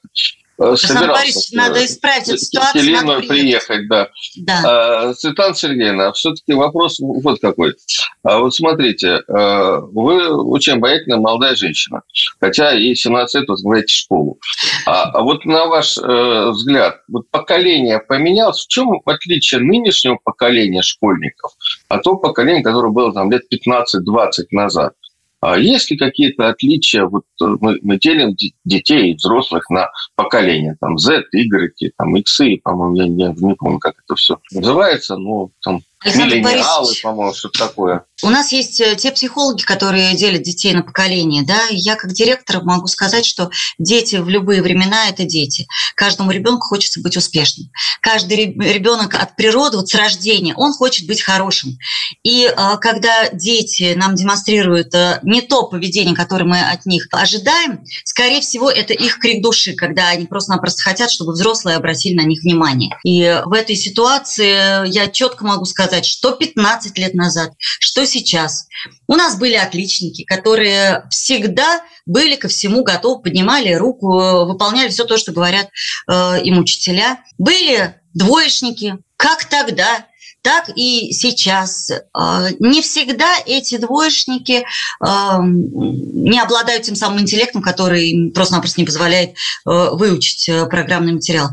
[0.63, 1.57] э, собирался.
[1.57, 2.85] надо исправить эту ситуацию.
[2.85, 4.09] Еленой приехать, да.
[4.37, 4.63] да.
[4.65, 7.75] А, Светлана Сергеевна, а все-таки вопрос вот какой.
[8.23, 12.03] А вот смотрите, э, вы очень обаятельная молодая женщина,
[12.41, 14.39] хотя ей 17 лет, возглавляете школу.
[14.87, 20.83] А, а вот на ваш э, взгляд, вот поколение поменялось, в чем отличие нынешнего поколения
[20.83, 21.53] школьников
[21.89, 24.95] от того поколения, которое было там лет 15-20 назад?
[25.43, 27.05] А есть ли какие-то отличия?
[27.05, 32.95] Вот э, мы, делим детей и взрослых на поколения, там Z, Y, там X, по-моему,
[33.19, 38.05] я не помню, как это все называется, но там Александр Миллениалы, по-моему, что-то такое.
[38.23, 41.43] У нас есть э, те психологи, которые делят детей на поколения.
[41.43, 41.61] Да?
[41.71, 45.67] Я как директор могу сказать, что дети в любые времена– это дети.
[45.97, 47.69] Каждому ребенку хочется быть успешным.
[48.01, 51.77] Каждый ребенок от природы, вот с рождения, он хочет быть хорошим.
[52.23, 57.81] И а, когда дети нам демонстрируют а, не то поведение, которое мы от них ожидаем,
[58.05, 62.43] скорее всего, это их крик души, когда они просто-напросто хотят, чтобы взрослые обратили на них
[62.43, 62.97] внимание.
[63.05, 68.67] И в этой ситуации я четко могу сказать, сказать, что 15 лет назад, что сейчас.
[69.07, 75.19] У нас были отличники, которые всегда были ко всему готовы, поднимали руку, выполняли все то,
[75.19, 75.69] что говорят
[76.11, 77.21] э, им учителя.
[77.37, 80.07] Были двоечники, как тогда,
[80.43, 81.91] так и сейчас.
[81.91, 89.31] Э, не всегда эти двоечники э, не обладают тем самым интеллектом, который просто-напросто не позволяет
[89.31, 91.51] э, выучить программный материал.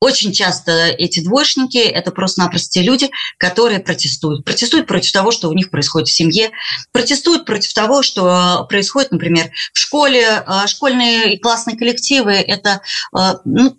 [0.00, 4.44] Очень часто эти двоечники– это просто-напросто те люди, которые протестуют.
[4.44, 6.50] Протестуют против того, что у них происходит в семье,
[6.92, 10.42] протестуют против того, что происходит, например, в школе.
[10.46, 12.82] А, школьные и классные коллективы– это
[13.14, 13.76] а, ну,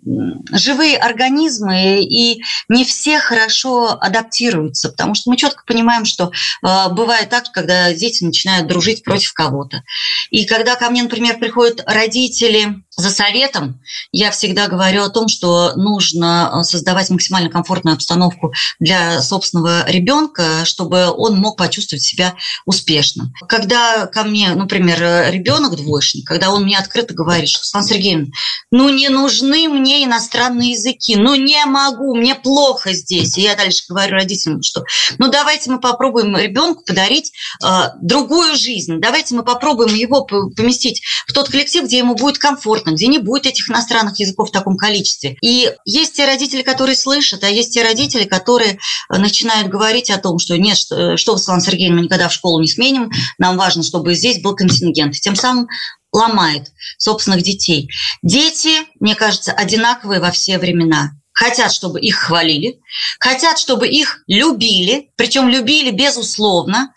[0.52, 7.50] живые организмы, и не все хорошо адаптируются, потому что мы четко понимаем, что бывает так,
[7.52, 9.82] когда дети начинают дружить против кого-то.
[10.30, 13.80] И когда ко мне, например, приходят родители за советом,
[14.10, 20.64] я всегда говорю о том, что нужно э, создавать максимально комфортную обстановку для собственного ребенка,
[20.64, 23.34] чтобы он мог почувствовать себя успешным.
[23.48, 28.26] Когда ко мне, например, ребенок двоечник, когда он мне открыто говорит, что Светлана Сергеевна,
[28.70, 33.36] ну не нужны мне иностранные языки, ну не могу, мне плохо здесь.
[33.36, 34.84] И я дальше говорю родителям, что
[35.18, 37.30] ну давайте мы попробуем ребенку подарить
[37.62, 37.66] э,
[38.00, 42.92] другую жизнь, давайте мы попробуем его поместить в тот коллектив, где ему будет комфортно, комфортно,
[42.92, 45.36] где не будет этих иностранных языков в таком количестве.
[45.42, 50.18] И есть те родители, которые слышат, а есть те родители, которые э, начинают говорить о
[50.18, 53.10] том, что нет, что, э, что вы, Светлана Сергеевна, мы никогда в школу не сменим,
[53.38, 55.14] нам важно, чтобы здесь был контингент.
[55.14, 55.66] И тем самым
[56.12, 57.90] ломает собственных детей.
[58.22, 58.70] Дети,
[59.00, 62.80] мне кажется, одинаковые во все времена хотят, чтобы их хвалили,
[63.20, 66.94] хотят, чтобы их любили, причем любили безусловно,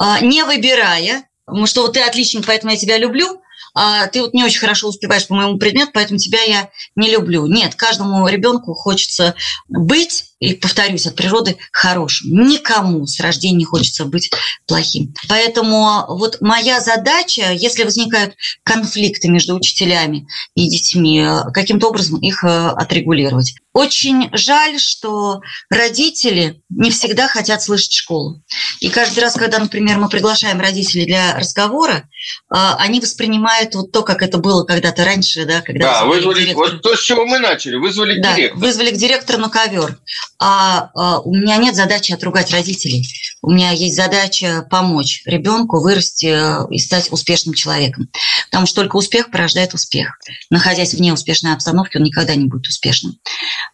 [0.00, 1.26] э, не выбирая,
[1.66, 3.41] что вот ты отличник, поэтому я тебя люблю,
[3.74, 7.46] а ты вот не очень хорошо успеваешь по моему предмету, поэтому тебя я не люблю.
[7.46, 9.34] Нет, каждому ребенку хочется
[9.68, 12.44] быть и, повторюсь, от природы хорошим.
[12.44, 14.28] Никому с рождения не хочется быть
[14.66, 15.14] плохим.
[15.28, 20.26] Поэтому вот моя задача, если возникают конфликты между учителями
[20.56, 21.24] и детьми,
[21.54, 23.54] каким-то образом их э, отрегулировать.
[23.72, 28.42] Очень жаль, что родители не всегда хотят слышать школу.
[28.80, 32.06] И каждый раз, когда, например, мы приглашаем родителей для разговора,
[32.50, 36.94] они воспринимают вот то, как это было когда-то раньше, да, когда да, вызвали, вот то,
[36.94, 38.60] с чего мы начали, вызвали да, директору.
[38.60, 39.98] вызвали к директору на ковер
[40.38, 43.06] а, а у меня нет задачи отругать родителей.
[43.42, 48.08] У меня есть задача помочь ребенку вырасти э, и стать успешным человеком.
[48.50, 50.18] Потому что только успех порождает успех.
[50.50, 53.18] Находясь вне успешной обстановки, он никогда не будет успешным.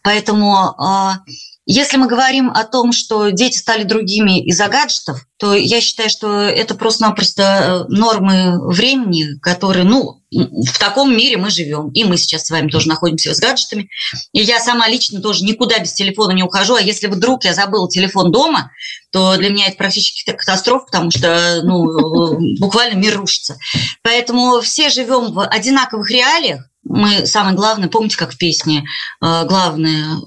[0.03, 1.19] Поэтому а,
[1.65, 6.41] если мы говорим о том, что дети стали другими из-за гаджетов, то я считаю, что
[6.41, 7.43] это просто-напросто
[7.89, 11.89] э, нормы времени, которые, ну, в таком мире мы живем.
[11.91, 13.89] И мы сейчас с вами тоже находимся с гаджетами.
[14.33, 16.75] И я сама лично тоже никуда без телефона не ухожу.
[16.75, 18.71] А если вдруг я забыла телефон дома,
[19.11, 23.57] то для меня это практически катастрофа, потому что ну, буквально мир рушится.
[24.03, 28.83] Поэтому все живем в одинаковых реалиях мы самое главное, помните, как в песне,
[29.21, 30.17] э, главное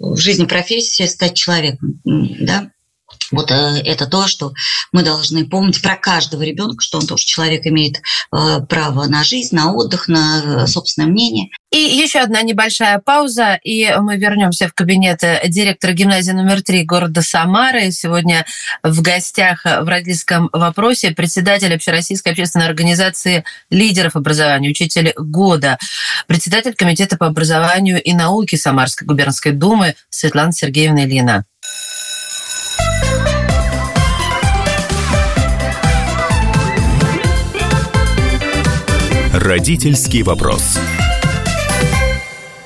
[0.00, 2.70] в жизни профессия стать человеком, да?
[3.30, 4.52] Вот э, это то, что
[4.92, 7.98] мы должны помнить про каждого ребенка, что он тоже человек имеет
[8.32, 11.50] э, право на жизнь, на отдых, на собственное мнение.
[11.70, 17.22] И еще одна небольшая пауза, и мы вернемся в кабинет директора гимназии номер три города
[17.22, 17.92] Самары.
[17.92, 18.44] Сегодня
[18.82, 25.78] в гостях в родительском вопросе председатель Общероссийской общественной организации лидеров образования, учитель года,
[26.26, 31.44] председатель Комитета по образованию и науке Самарской губернской думы Светлана Сергеевна Ильина.
[39.40, 40.78] Родительский вопрос.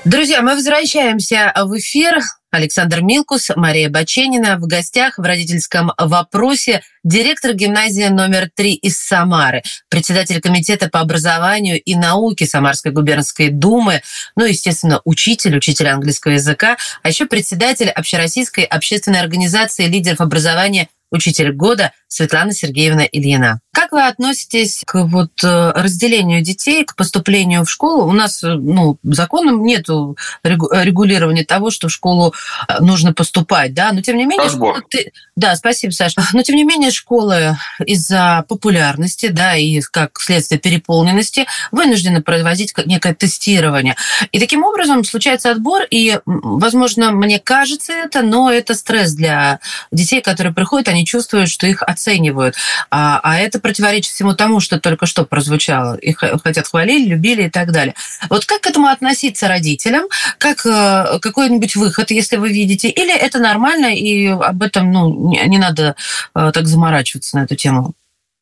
[0.03, 2.19] Друзья, мы возвращаемся в эфир.
[2.51, 4.57] Александр Милкус, Мария Баченина.
[4.57, 11.81] В гостях в родительском вопросе директор гимназии номер три из Самары, председатель комитета по образованию
[11.81, 14.01] и науке Самарской губернской думы,
[14.35, 21.53] ну, естественно, учитель, учитель английского языка, а еще председатель Общероссийской общественной организации лидеров образования «Учитель
[21.53, 23.59] года» Светлана Сергеевна Ильина.
[23.73, 28.07] Как вы относитесь к вот э, разделению детей, к поступлению в школу?
[28.07, 29.87] У нас э, ну, законом нет
[30.43, 32.33] регулирования того, что в школу
[32.67, 34.49] э, нужно поступать, да, но тем не менее...
[34.49, 35.11] Школа, ты...
[35.35, 36.21] Да, спасибо, Саша.
[36.31, 43.13] Но тем не менее школы из-за популярности, да, и как следствие переполненности вынуждены производить некое
[43.13, 43.95] тестирование.
[44.31, 49.59] И таким образом случается отбор, и, возможно, мне кажется это, но это стресс для
[49.91, 52.55] детей, которые приходят, они чувствуют, что их оценивают.
[52.91, 55.95] А, а это противоречит всему тому, что только что прозвучало.
[55.95, 57.95] Их хотят хвалили, любили и так далее.
[58.29, 60.03] Вот как к этому относиться родителям?
[60.37, 62.89] Как э, какой-нибудь выход, если вы видите?
[62.89, 65.95] Или это нормально, и об этом ну, не, не надо
[66.35, 67.93] э, так заморачиваться на эту тему?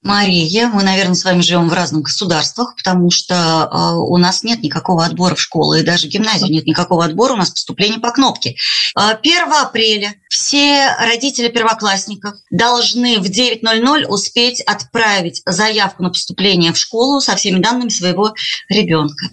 [0.04, 4.62] Мария, мы, наверное, с вами живем в разных государствах, потому что э, у нас нет
[4.62, 8.12] никакого отбора в школы, и даже в гимназию нет никакого отбора, у нас поступление по
[8.12, 8.56] кнопке.
[8.95, 16.78] 1 э, апреля все родители первоклассников должны в 9.00 успеть отправить заявку на поступление в
[16.78, 18.34] школу со всеми данными своего
[18.68, 19.30] ребенка.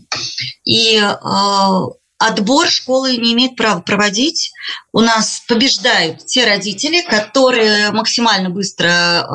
[0.64, 1.12] И э,
[2.18, 4.52] отбор школы не имеет права проводить.
[4.92, 9.28] У нас побеждают те родители, которые максимально быстро э,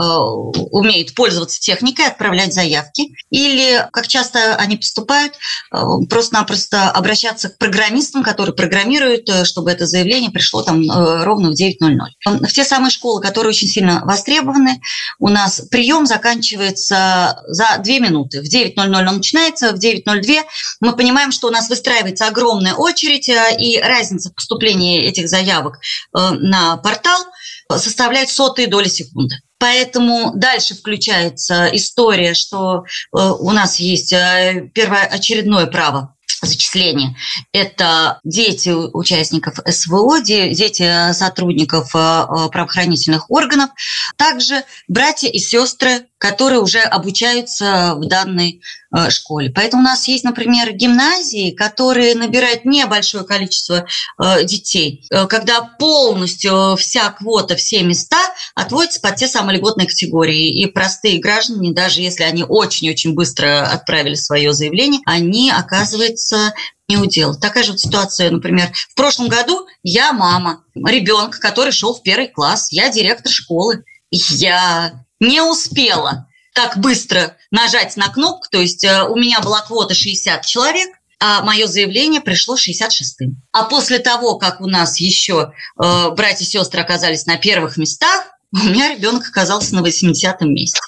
[0.71, 3.15] умеют пользоваться техникой, отправлять заявки.
[3.29, 5.33] Или, как часто они поступают,
[5.71, 5.77] э,
[6.09, 11.53] просто-напросто обращаться к программистам, которые программируют, э, чтобы это заявление пришло там э, ровно в
[11.53, 11.99] 9.00.
[12.25, 14.81] В те самые школы, которые очень сильно востребованы,
[15.19, 18.41] у нас прием заканчивается за 2 минуты.
[18.41, 20.43] В 9.00 он начинается, в 9.02
[20.81, 25.44] мы понимаем, что у нас выстраивается огромная очередь, э, и разница в поступлении этих заявок
[25.53, 27.25] э, на портал
[27.69, 29.35] составляет сотые доли секунды.
[29.57, 37.15] Поэтому дальше включается история, что э, у нас есть первоочередное право зачисления.
[37.53, 43.69] Это дети участников СВО, дети сотрудников правоохранительных органов,
[44.17, 48.59] также братья и сестры которые уже обучаются в данной
[48.91, 49.51] э, школе.
[49.51, 53.85] Поэтому у нас есть, например, гимназии, которые набирают небольшое количество
[54.17, 58.17] э, детей, э, когда полностью вся квота, все места
[58.55, 60.63] отводятся под те самые льготные категории.
[60.63, 66.55] И простые граждане, даже если они очень-очень быстро отправили свое заявление, они, оказывается,
[66.87, 67.35] не удел.
[67.35, 72.29] Такая же вот ситуация, например, в прошлом году я мама ребенка, который шел в первый
[72.29, 73.83] класс, я директор школы.
[74.11, 79.93] Я не успела так быстро нажать на кнопку, то есть э, у меня была квота
[79.93, 80.89] 60 человек,
[81.19, 83.41] а мое заявление пришло 66-м.
[83.51, 88.25] А после того, как у нас еще э, братья и сестры оказались на первых местах,
[88.53, 90.79] у меня ребенок оказался на 80-м месте.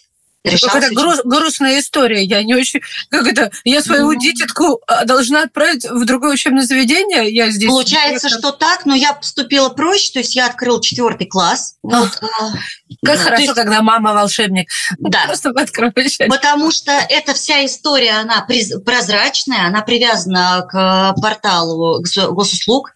[0.43, 2.23] Какая-то груз, грустная история.
[2.23, 2.81] Я не очень...
[3.09, 3.51] Как это?
[3.63, 7.29] Я свою ну, дитятку а, должна отправить в другое учебное заведение?
[7.29, 7.69] Я здесь...
[7.69, 10.13] Получается, что так, но я поступила проще.
[10.13, 11.75] То есть я открыла четвертый класс.
[11.83, 12.51] Вот, а,
[13.05, 13.55] как да, хорошо, есть...
[13.55, 14.69] когда мама волшебник.
[14.99, 15.23] Да.
[15.27, 16.17] Просто откроешь.
[16.17, 18.47] Потому что эта вся история, она
[18.85, 22.91] прозрачная, она привязана к порталу госуслуг.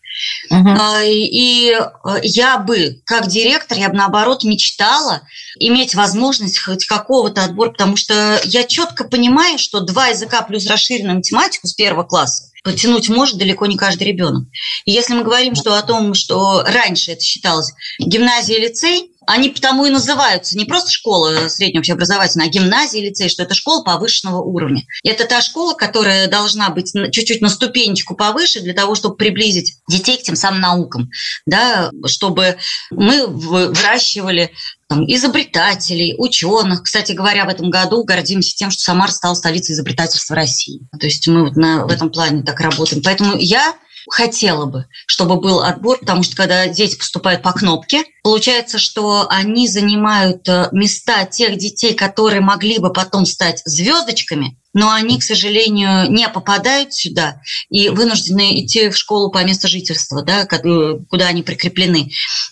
[0.52, 1.06] Uh-huh.
[1.08, 1.78] И
[2.24, 5.22] я бы, как директор, я бы наоборот мечтала
[5.58, 11.18] иметь возможность хоть какого-то отбора, потому что я четко понимаю, что два языка плюс расширенную
[11.18, 14.48] математику с первого класса потянуть может далеко не каждый ребенок.
[14.86, 19.50] И если мы говорим что о том, что раньше это считалось гимназия и лицей, они
[19.50, 24.42] потому и называются не просто школа среднего общеобразовательная, а гимназия, лицей, что это школа повышенного
[24.42, 24.84] уровня.
[25.04, 29.76] И это та школа, которая должна быть чуть-чуть на ступенечку повыше для того, чтобы приблизить
[29.88, 31.10] детей к тем самым наукам,
[31.46, 32.58] да, чтобы
[32.90, 34.52] мы выращивали
[34.92, 36.84] там, изобретателей, ученых.
[36.84, 40.82] Кстати говоря, в этом году гордимся тем, что Самар стал столицей изобретательства России.
[41.00, 43.02] То есть мы вот на, в этом плане так работаем.
[43.02, 43.74] Поэтому я
[44.10, 49.70] хотела бы, чтобы был отбор, потому что когда дети поступают по кнопке, получается, что они
[49.70, 56.10] занимают э, места тех детей, которые могли бы потом стать звездочками, но они, к сожалению,
[56.12, 61.44] не попадают сюда и вынуждены идти в школу по месту жительства, да, э, куда они
[61.44, 62.12] прикреплены.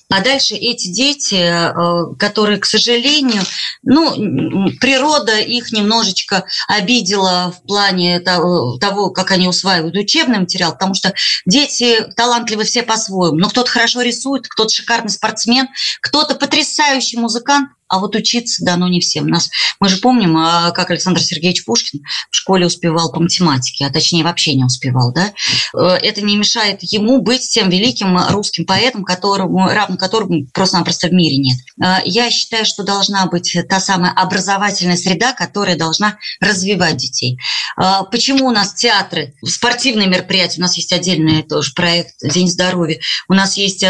[0.10, 3.44] А дальше эти дети, э, которые, к сожалению,
[3.84, 11.14] ну, природа их немножечко обидела в плане того, как они усваивают учебный материал, потому что
[11.46, 13.38] дети талантливы все по-своему.
[13.38, 15.68] Но кто-то хорошо рисует, кто-то шикарный спортсмен,
[16.02, 19.28] кто-то потрясающий музыкант, а вот учиться дано не всем.
[19.28, 23.90] Нас, мы же помним, а, как Александр Сергеевич Пушкин в школе успевал по математике, а
[23.92, 25.12] точнее вообще не успевал.
[25.12, 25.34] Да?
[25.76, 31.14] Э, это не мешает ему быть тем великим русским поэтом, которому, равно которому просто-напросто в
[31.14, 31.58] мире нет.
[31.84, 37.40] Э, я считаю, что должна быть та самая образовательная среда, которая должна развивать детей.
[37.82, 43.00] Э, почему у нас театры, спортивные мероприятия, у нас есть отдельный тоже проект «День здоровья»,
[43.28, 43.84] у нас есть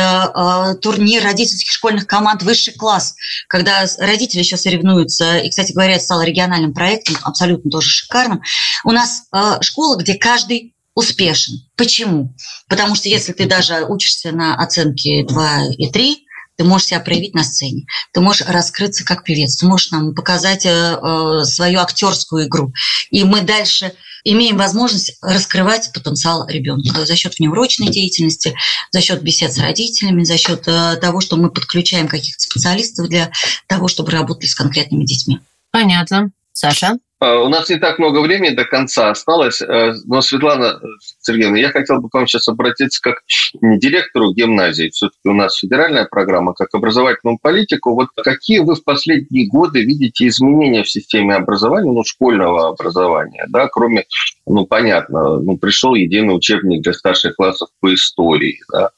[0.81, 3.15] турнир родительских школьных команд «Высший класс»,
[3.47, 8.41] когда родители еще соревнуются, и, кстати говоря, это стало региональным проектом, абсолютно тоже шикарным.
[8.83, 9.23] У нас
[9.61, 11.55] школа, где каждый успешен.
[11.77, 12.35] Почему?
[12.67, 16.25] Потому что если ты даже учишься на оценке 2 и 3,
[16.59, 20.65] ты можешь себя проявить на сцене, ты можешь раскрыться как певец, ты можешь нам показать
[20.65, 22.73] э, э свою актерскую игру.
[23.11, 23.93] И мы дальше
[24.25, 28.57] имеем возможность раскрывать потенциал ребенка за счет внеурочной деятельности,
[28.91, 33.31] за счет бесед с родителями, за счет э, того, что мы подключаем каких-то специалистов для
[33.67, 35.39] того, чтобы работали с конкретными детьми.
[35.71, 36.31] Понятно.
[36.51, 36.97] Саша?
[37.19, 40.79] А, у нас не так много времени до конца осталось, э, но, Светлана
[41.19, 43.21] Сергеевна, я хотел бы к вам сейчас обратиться как
[43.61, 47.93] не директору гимназии, все-таки у нас федеральная программа, как образовательному политику.
[47.93, 53.67] Вот какие вы в последние годы видите изменения в системе образования, ну, школьного образования, да,
[53.67, 54.05] кроме,
[54.47, 58.59] ну, понятно, ну, пришел единый учебник для старших классов по истории.
[58.71, 58.91] Да.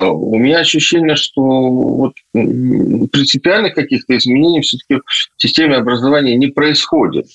[0.00, 5.02] У меня ощущение, что вот принципиальных каких-то изменений все-таки
[5.36, 7.26] в системе образования не происходит.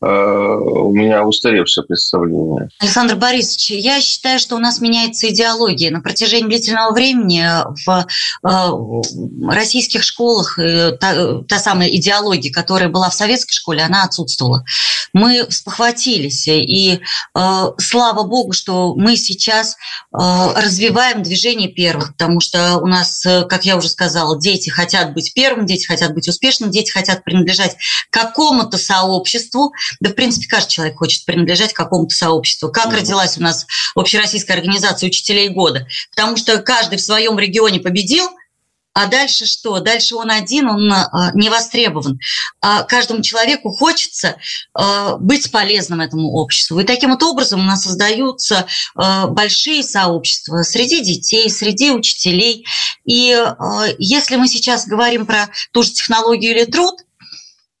[0.00, 2.68] Э, у меня устаревшее представление.
[2.78, 5.90] Александр Борисович, я считаю, что у нас меняется идеология.
[5.90, 7.44] На протяжении длительного времени
[7.84, 8.06] в
[8.44, 14.64] э, российских школах э, та, та самая идеология, которая была в советской школе, она отсутствовала.
[15.12, 17.00] Мы спохватились, и
[17.78, 19.76] слава богу, что мы сейчас
[20.12, 25.66] развиваем движение первых, потому что у нас, как я уже сказала, дети хотят быть первым,
[25.66, 27.76] дети хотят быть успешными, дети хотят принадлежать
[28.10, 32.70] какому-то сообществу, да, в принципе, каждый человек хочет принадлежать какому-то сообществу.
[32.70, 32.96] Как mm-hmm.
[32.96, 35.86] родилась у нас общероссийская организация учителей года?
[36.14, 38.28] Потому что каждый в своем регионе победил,
[38.98, 39.78] а дальше что?
[39.78, 42.18] Дальше он один, он э, не востребован.
[42.60, 44.38] А каждому человеку хочется
[44.76, 46.80] э, быть полезным этому обществу.
[46.80, 52.66] И таким вот образом у нас создаются э, большие сообщества среди детей, среди учителей.
[53.04, 53.40] И
[53.98, 56.96] если мы сейчас говорим про ту же технологию или труд,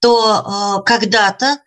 [0.00, 1.58] то когда-то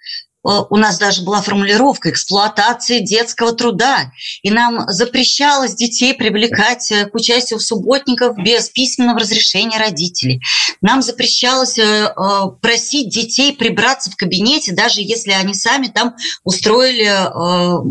[0.44, 4.12] у нас даже была формулировка эксплуатации детского труда,
[4.42, 10.42] и нам запрещалось детей привлекать э, к участию в субботниках без письменного разрешения родителей.
[10.82, 17.12] Нам запрещалось э, э, просить детей прибраться в кабинете, даже если они сами там устроили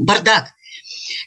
[0.05, 0.49] бардак.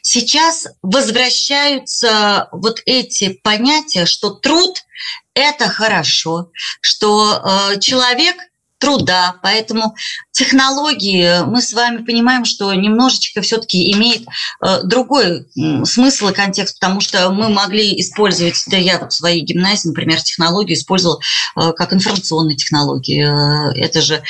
[0.02, 4.84] Сейчас возвращаются вот эти понятия, что труд–
[5.34, 6.50] это хорошо,
[6.80, 8.36] что человек–
[8.78, 9.36] труда.
[9.42, 9.94] Поэтому
[10.32, 14.26] технологии, мы с вами понимаем, что немножечко все-таки имеет
[14.62, 15.46] э, другой
[15.84, 20.76] смысл и контекст, потому что мы могли использовать, да я в своей гимназии, например, технологию
[20.76, 21.20] использовала
[21.56, 23.24] э, как информационные технологии.
[23.24, 24.22] Э, это же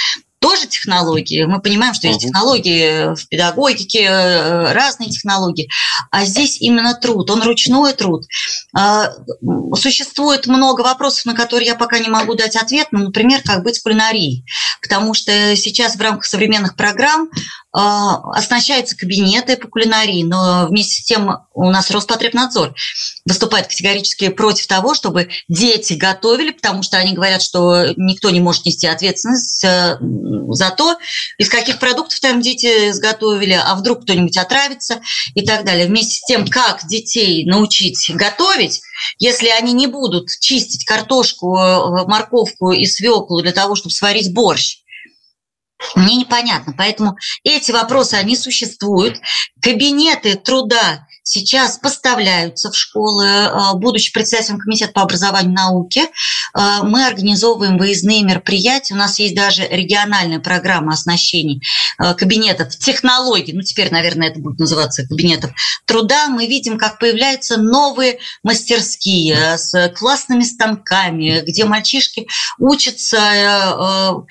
[0.44, 1.44] тоже технологии.
[1.44, 5.70] Мы понимаем, что есть технологии в педагогике, э, разные технологии.
[6.10, 8.26] А здесь именно труд, он ручной труд.
[8.76, 9.10] А,
[9.74, 12.88] существует много вопросов, на которые я пока не могу дать ответ.
[12.90, 14.44] Ну, например, как быть кулинарией.
[14.82, 17.30] Потому что сейчас в рамках современных программ
[17.74, 22.72] оснащаются кабинеты по кулинарии, но вместе с тем у нас Роспотребнадзор
[23.24, 28.64] выступает категорически против того, чтобы дети готовили, потому что они говорят, что никто не может
[28.64, 29.98] нести ответственность э,
[30.50, 30.96] за то,
[31.38, 35.00] из каких продуктов там дети изготовили, а вдруг кто-нибудь отравится
[35.34, 35.88] и так далее.
[35.88, 38.82] Вместе с тем, как детей научить готовить,
[39.18, 44.83] если они не будут чистить картошку, э, морковку и свеклу для того, чтобы сварить борщ,
[45.94, 46.74] мне непонятно.
[46.76, 49.20] Поэтому эти вопросы, они существуют.
[49.60, 53.26] Кабинеты труда сейчас поставляются в школы.
[53.26, 56.08] А, будучи председателем комитета по образованию и науке,
[56.52, 58.94] а, мы организовываем выездные мероприятия.
[58.94, 61.60] У нас есть даже региональная программа оснащения
[61.98, 63.52] а, кабинетов технологий.
[63.52, 65.50] Ну, теперь, наверное, это будет называться кабинетов
[65.86, 66.28] труда.
[66.28, 72.28] Мы видим, как появляются новые мастерские с классными станками, где мальчишки
[72.58, 74.24] учатся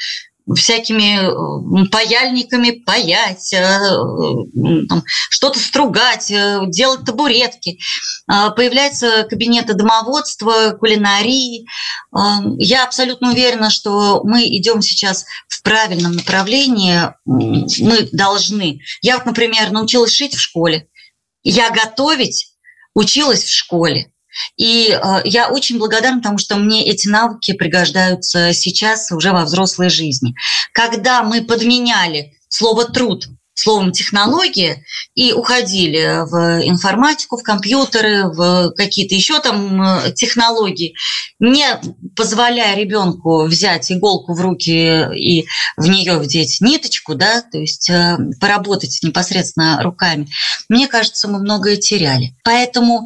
[0.56, 3.80] всякими э, паяльниками паять, э,
[5.30, 7.80] что-то стругать, э, делать табуретки.
[8.28, 11.66] А, появляются кабинеты домоводства, кулинарии.
[12.58, 17.14] Я абсолютно уверена, что мы идем сейчас в правильном направлении.
[17.26, 18.80] Мы должны.
[19.02, 20.88] Я вот, например, научилась шить в школе.
[21.44, 22.54] Я готовить
[22.94, 24.13] училась в школе.
[24.58, 29.90] И э, я очень благодарна, потому что мне эти навыки пригождаются сейчас уже во взрослой
[29.90, 30.34] жизни.
[30.74, 34.84] Когда мы подменяли слово труд словом технология
[35.16, 40.96] и уходили в информатику, в компьютеры, в какие-то еще там э, технологии,
[41.40, 41.66] не
[42.16, 45.46] позволяя ребенку взять иголку в руки и
[45.78, 50.28] в нее вдеть ниточку, да, то есть э, поработать непосредственно руками,
[50.70, 52.36] мне кажется, мы многое теряли.
[52.44, 53.06] Поэтому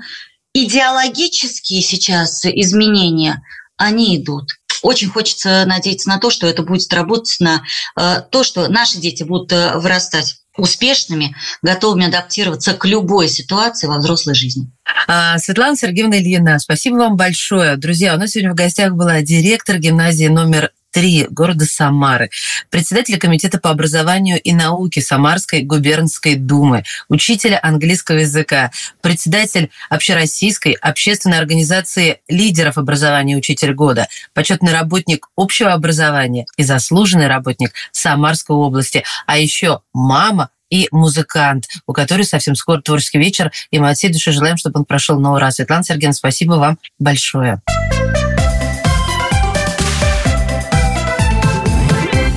[0.66, 3.44] идеологические сейчас изменения,
[3.78, 4.52] они идут.
[4.82, 7.64] Очень хочется надеяться на то, что это будет работать на
[8.00, 13.98] э, то, что наши дети будут э, вырастать успешными, готовыми адаптироваться к любой ситуации во
[13.98, 14.72] взрослой жизни.
[15.08, 17.78] А, Светлана Сергеевна Ильина, спасибо вам большое.
[17.78, 22.32] Друзья, у нас сегодня в гостях была директор гимназии номер 3 города Самары,
[22.72, 28.72] председатель комитета по образованию и науке Самарской губернской думы, учителя английского языка,
[29.02, 37.74] председатель общероссийской общественной организации лидеров образования «Учитель года», почетный работник общего образования и заслуженный работник
[37.92, 43.92] Самарской области, а еще мама и музыкант, у которой совсем скоро творческий вечер, и мы
[43.92, 45.52] от всей души желаем, чтобы он прошел на ура.
[45.52, 47.62] Светлана Сергеевна, спасибо вам большое.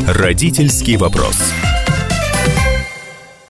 [0.07, 1.53] Родительский вопрос.